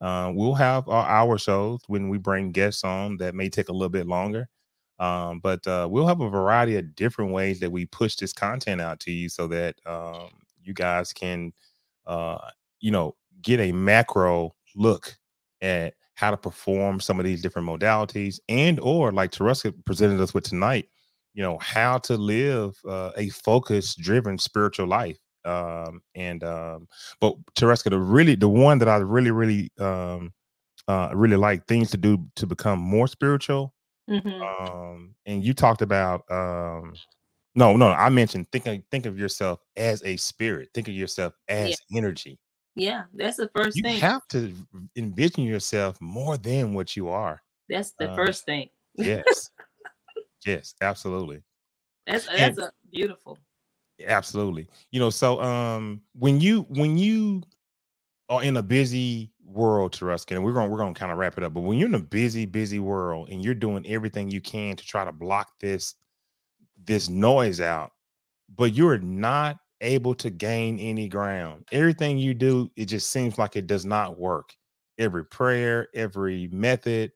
Uh, 0.00 0.32
we'll 0.34 0.54
have 0.54 0.88
our 0.88 1.06
hour 1.06 1.38
shows 1.38 1.80
when 1.86 2.08
we 2.08 2.18
bring 2.18 2.52
guests 2.52 2.84
on 2.84 3.16
that 3.18 3.34
may 3.34 3.48
take 3.48 3.68
a 3.68 3.72
little 3.72 3.88
bit 3.88 4.06
longer. 4.06 4.48
Um, 4.98 5.40
but 5.40 5.66
uh, 5.66 5.86
we'll 5.90 6.06
have 6.06 6.20
a 6.20 6.30
variety 6.30 6.76
of 6.76 6.94
different 6.94 7.32
ways 7.32 7.60
that 7.60 7.70
we 7.70 7.86
push 7.86 8.16
this 8.16 8.32
content 8.32 8.80
out 8.80 8.98
to 9.00 9.10
you 9.12 9.28
so 9.28 9.46
that 9.48 9.76
um, 9.84 10.30
you 10.62 10.72
guys 10.72 11.12
can, 11.12 11.52
uh, 12.06 12.38
you 12.80 12.90
know, 12.90 13.14
get 13.42 13.60
a 13.60 13.72
macro 13.72 14.54
look 14.74 15.16
at 15.60 15.94
how 16.14 16.30
to 16.30 16.36
perform 16.36 16.98
some 16.98 17.18
of 17.18 17.26
these 17.26 17.42
different 17.42 17.68
modalities 17.68 18.40
and 18.48 18.80
or 18.80 19.12
like 19.12 19.30
Tereska 19.30 19.72
presented 19.84 20.20
us 20.20 20.32
with 20.32 20.44
tonight, 20.44 20.88
you 21.34 21.42
know, 21.42 21.58
how 21.58 21.98
to 21.98 22.16
live 22.16 22.74
uh, 22.88 23.10
a 23.18 23.28
focused, 23.28 23.98
driven 23.98 24.38
spiritual 24.38 24.86
life. 24.86 25.18
Um, 25.46 26.02
and 26.14 26.42
um, 26.44 26.88
but 27.20 27.36
Tereska, 27.54 27.90
the 27.90 27.98
really 27.98 28.34
the 28.34 28.48
one 28.48 28.78
that 28.78 28.88
I 28.88 28.96
really, 28.96 29.30
really 29.30 29.70
um 29.78 30.32
uh 30.88 31.10
really 31.14 31.36
like 31.36 31.66
things 31.66 31.90
to 31.90 31.96
do 31.96 32.24
to 32.36 32.46
become 32.46 32.78
more 32.78 33.08
spiritual 33.08 33.74
Mm-hmm. 34.08 34.42
Um, 34.42 35.14
and 35.26 35.44
you 35.44 35.52
talked 35.52 35.82
about 35.82 36.22
um, 36.30 36.94
no, 37.54 37.76
no, 37.76 37.88
I 37.88 38.08
mentioned 38.08 38.50
think 38.52 38.66
of 38.66 38.80
think 38.90 39.06
of 39.06 39.18
yourself 39.18 39.60
as 39.76 40.02
a 40.04 40.16
spirit. 40.16 40.68
Think 40.74 40.88
of 40.88 40.94
yourself 40.94 41.34
as 41.48 41.70
yeah. 41.70 41.98
energy. 41.98 42.38
Yeah, 42.76 43.04
that's 43.14 43.38
the 43.38 43.50
first 43.54 43.76
you 43.76 43.82
thing. 43.82 43.94
You 43.94 44.00
have 44.00 44.26
to 44.28 44.54
envision 44.96 45.44
yourself 45.44 46.00
more 46.00 46.36
than 46.36 46.74
what 46.74 46.94
you 46.94 47.08
are. 47.08 47.42
That's 47.68 47.94
the 47.98 48.10
um, 48.10 48.16
first 48.16 48.44
thing. 48.44 48.68
yes. 48.96 49.50
yes, 50.46 50.74
absolutely. 50.80 51.42
That's 52.06 52.26
that's 52.26 52.58
and, 52.58 52.58
a 52.58 52.72
beautiful. 52.92 53.38
Absolutely. 54.04 54.66
You 54.90 55.00
know, 55.00 55.10
so 55.10 55.40
um 55.40 56.02
when 56.14 56.40
you 56.40 56.62
when 56.68 56.98
you 56.98 57.42
are 58.28 58.42
in 58.42 58.56
a 58.56 58.62
busy 58.62 59.32
world, 59.44 59.92
Tereska, 59.92 60.32
and 60.36 60.44
we're 60.44 60.52
gonna 60.54 60.70
we're 60.70 60.78
to 60.84 60.94
kind 60.98 61.12
of 61.12 61.18
wrap 61.18 61.38
it 61.38 61.44
up. 61.44 61.54
But 61.54 61.62
when 61.62 61.78
you're 61.78 61.88
in 61.88 61.94
a 61.96 62.00
busy, 62.00 62.46
busy 62.46 62.80
world 62.80 63.30
and 63.30 63.42
you're 63.44 63.54
doing 63.54 63.86
everything 63.88 64.30
you 64.30 64.40
can 64.40 64.76
to 64.76 64.84
try 64.86 65.04
to 65.04 65.12
block 65.12 65.50
this 65.60 65.94
this 66.86 67.08
noise 67.08 67.60
out, 67.60 67.92
but 68.56 68.74
you're 68.74 68.98
not 68.98 69.58
able 69.82 70.14
to 70.16 70.30
gain 70.30 70.78
any 70.80 71.08
ground. 71.08 71.64
Everything 71.72 72.18
you 72.18 72.34
do, 72.34 72.70
it 72.76 72.86
just 72.86 73.10
seems 73.10 73.38
like 73.38 73.56
it 73.56 73.66
does 73.66 73.84
not 73.86 74.18
work. 74.18 74.54
Every 74.98 75.24
prayer, 75.26 75.88
every 75.94 76.48
method. 76.52 77.12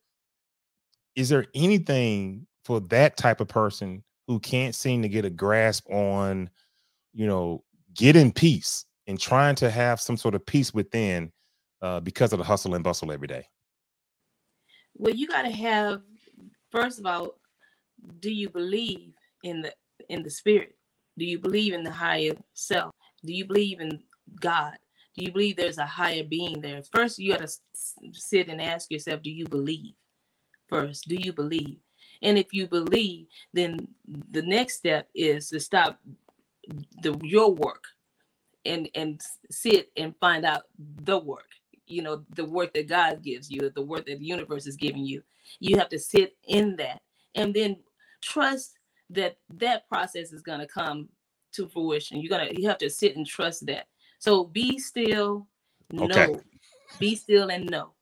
Is 1.16 1.28
there 1.28 1.46
anything 1.54 2.46
for 2.64 2.80
that 2.80 3.16
type 3.16 3.40
of 3.40 3.48
person 3.48 4.02
who 4.26 4.38
can't 4.38 4.74
seem 4.74 5.02
to 5.02 5.08
get 5.08 5.24
a 5.24 5.30
grasp 5.30 5.88
on, 5.90 6.50
you 7.12 7.26
know, 7.26 7.64
getting 7.94 8.32
peace 8.32 8.84
and 9.06 9.18
trying 9.18 9.54
to 9.56 9.70
have 9.70 10.00
some 10.00 10.16
sort 10.16 10.34
of 10.34 10.44
peace 10.44 10.72
within 10.72 11.32
uh, 11.82 12.00
because 12.00 12.32
of 12.32 12.38
the 12.38 12.44
hustle 12.44 12.74
and 12.74 12.84
bustle 12.84 13.12
every 13.12 13.28
day? 13.28 13.46
Well, 14.94 15.14
you 15.14 15.26
got 15.26 15.42
to 15.42 15.50
have 15.50 16.02
first 16.70 16.98
of 16.98 17.06
all, 17.06 17.34
do 18.20 18.30
you 18.30 18.48
believe 18.48 19.12
in 19.42 19.62
the 19.62 19.72
in 20.08 20.22
the 20.22 20.30
spirit? 20.30 20.76
Do 21.18 21.24
you 21.24 21.38
believe 21.38 21.74
in 21.74 21.82
the 21.82 21.90
higher 21.90 22.32
self? 22.54 22.92
Do 23.24 23.32
you 23.32 23.44
believe 23.44 23.80
in 23.80 24.00
God? 24.40 24.74
Do 25.16 25.24
you 25.24 25.32
believe 25.32 25.56
there's 25.56 25.78
a 25.78 25.86
higher 25.86 26.24
being 26.24 26.60
there? 26.60 26.80
First, 26.94 27.18
you 27.18 27.32
got 27.32 27.46
to 27.46 27.52
sit 28.12 28.48
and 28.48 28.62
ask 28.62 28.90
yourself, 28.90 29.22
do 29.22 29.30
you 29.30 29.46
believe? 29.46 29.94
First, 30.68 31.08
do 31.08 31.16
you 31.16 31.32
believe? 31.32 31.78
And 32.22 32.38
if 32.38 32.52
you 32.52 32.68
believe, 32.68 33.26
then 33.52 33.88
the 34.30 34.42
next 34.42 34.76
step 34.76 35.08
is 35.14 35.48
to 35.50 35.60
stop 35.60 35.98
the 37.02 37.18
your 37.22 37.54
work 37.54 37.84
and 38.64 38.88
and 38.94 39.20
sit 39.50 39.90
and 39.96 40.14
find 40.20 40.44
out 40.44 40.62
the 40.78 41.18
work 41.18 41.46
you 41.90 42.02
know 42.02 42.24
the 42.36 42.44
work 42.44 42.72
that 42.72 42.88
god 42.88 43.22
gives 43.22 43.50
you 43.50 43.70
the 43.74 43.82
work 43.82 44.06
that 44.06 44.18
the 44.18 44.24
universe 44.24 44.66
is 44.66 44.76
giving 44.76 45.04
you. 45.04 45.22
You 45.58 45.76
have 45.78 45.88
to 45.90 45.98
sit 45.98 46.36
in 46.46 46.76
that 46.76 47.00
and 47.34 47.52
then 47.52 47.76
trust 48.22 48.78
that 49.10 49.36
that 49.54 49.88
process 49.88 50.32
is 50.32 50.42
going 50.42 50.60
to 50.60 50.66
come 50.66 51.08
to 51.52 51.66
fruition. 51.66 52.20
You're 52.20 52.30
going 52.30 52.48
to 52.48 52.60
you 52.60 52.68
have 52.68 52.78
to 52.78 52.88
sit 52.88 53.16
and 53.16 53.26
trust 53.26 53.66
that. 53.66 53.88
So 54.18 54.44
be 54.44 54.78
still 54.78 55.46
okay. 55.98 56.32
no 56.32 56.40
be 56.98 57.16
still 57.16 57.50
and 57.50 57.68
know. 57.68 57.92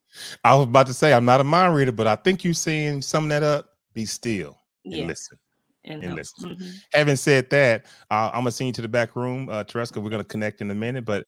I 0.43 0.55
was 0.55 0.65
about 0.65 0.87
to 0.87 0.93
say 0.93 1.13
i'm 1.13 1.25
not 1.25 1.39
a 1.39 1.43
mind 1.43 1.75
reader 1.75 1.91
but 1.91 2.07
i 2.07 2.15
think 2.15 2.43
you're 2.43 2.53
saying 2.53 3.01
sum 3.01 3.27
that 3.29 3.43
up. 3.43 3.69
Be 3.93 4.05
still 4.05 4.57
and 4.85 5.07
listen 5.07 5.37
and. 5.85 6.03
Mm-hmm. 6.03 6.69
Having 6.93 7.15
said 7.15 7.49
that, 7.51 7.85
uh, 8.11 8.29
I'm 8.33 8.41
gonna 8.41 8.51
send 8.51 8.67
you 8.67 8.73
to 8.73 8.81
the 8.81 8.87
back 8.87 9.15
room, 9.15 9.49
uh, 9.49 9.63
Tereska. 9.63 10.01
We're 10.01 10.09
gonna 10.09 10.23
connect 10.23 10.61
in 10.61 10.71
a 10.71 10.75
minute, 10.75 11.05
but 11.05 11.25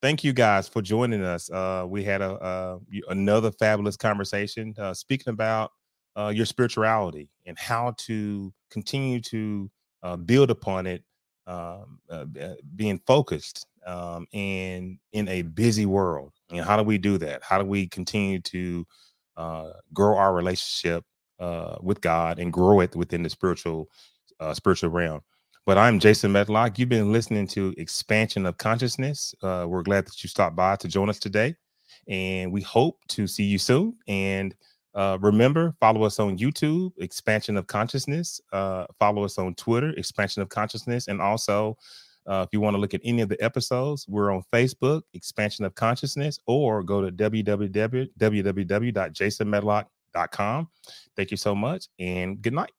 thank 0.00 0.24
you 0.24 0.32
guys 0.32 0.68
for 0.68 0.82
joining 0.82 1.22
us. 1.22 1.50
Uh, 1.50 1.86
we 1.88 2.02
had 2.02 2.20
a, 2.20 2.32
uh, 2.32 2.78
another 3.08 3.52
fabulous 3.52 3.96
conversation 3.96 4.74
uh, 4.78 4.92
speaking 4.92 5.32
about 5.32 5.70
uh, 6.16 6.32
your 6.34 6.44
spirituality 6.44 7.30
and 7.46 7.58
how 7.58 7.94
to 7.96 8.52
continue 8.70 9.20
to 9.20 9.70
uh, 10.02 10.16
build 10.16 10.50
upon 10.50 10.86
it, 10.86 11.04
um, 11.46 12.00
uh, 12.10 12.24
being 12.76 13.00
focused 13.06 13.66
um, 13.86 14.26
and 14.32 14.98
in 15.12 15.28
a 15.28 15.42
busy 15.42 15.86
world. 15.86 16.32
And 16.50 16.60
how 16.60 16.76
do 16.76 16.82
we 16.82 16.98
do 16.98 17.16
that? 17.18 17.42
How 17.42 17.58
do 17.58 17.64
we 17.64 17.86
continue 17.86 18.40
to 18.40 18.86
grow 19.94 20.16
our 20.16 20.34
relationship 20.34 21.04
with 21.80 22.00
God 22.00 22.38
and 22.38 22.52
grow 22.52 22.80
it 22.80 22.96
within 22.96 23.22
the 23.22 23.30
spiritual 23.30 23.88
spiritual 24.54 24.90
realm? 24.90 25.22
But 25.64 25.78
I'm 25.78 26.00
Jason 26.00 26.32
Medlock. 26.32 26.76
You've 26.76 26.88
been 26.88 27.12
listening 27.12 27.46
to 27.48 27.72
Expansion 27.78 28.46
of 28.46 28.58
Consciousness. 28.58 29.32
Uh, 29.44 29.64
we're 29.68 29.84
glad 29.84 30.06
that 30.06 30.20
you 30.20 30.28
stopped 30.28 30.56
by 30.56 30.74
to 30.74 30.88
join 30.88 31.08
us 31.08 31.20
today. 31.20 31.54
And 32.08 32.50
we 32.50 32.62
hope 32.62 32.98
to 33.10 33.28
see 33.28 33.44
you 33.44 33.58
soon. 33.58 33.94
And 34.08 34.56
uh, 34.92 35.18
remember, 35.20 35.72
follow 35.78 36.02
us 36.02 36.18
on 36.18 36.36
YouTube, 36.36 36.90
Expansion 36.98 37.56
of 37.56 37.68
Consciousness. 37.68 38.40
Uh, 38.52 38.86
follow 38.98 39.24
us 39.24 39.38
on 39.38 39.54
Twitter, 39.54 39.90
Expansion 39.90 40.42
of 40.42 40.48
Consciousness. 40.48 41.06
And 41.06 41.22
also, 41.22 41.78
uh, 42.26 42.44
if 42.44 42.52
you 42.52 42.60
want 42.60 42.74
to 42.74 42.80
look 42.80 42.92
at 42.92 43.00
any 43.04 43.22
of 43.22 43.28
the 43.28 43.40
episodes, 43.40 44.04
we're 44.08 44.32
on 44.32 44.42
Facebook, 44.52 45.02
Expansion 45.14 45.64
of 45.64 45.76
Consciousness, 45.76 46.40
or 46.46 46.82
go 46.82 47.00
to 47.00 47.12
www.jasonmedlock.com. 47.12 49.86
Thank 51.16 51.30
you 51.30 51.36
so 51.36 51.54
much 51.54 51.86
and 51.98 52.40
good 52.40 52.54
night. 52.54 52.72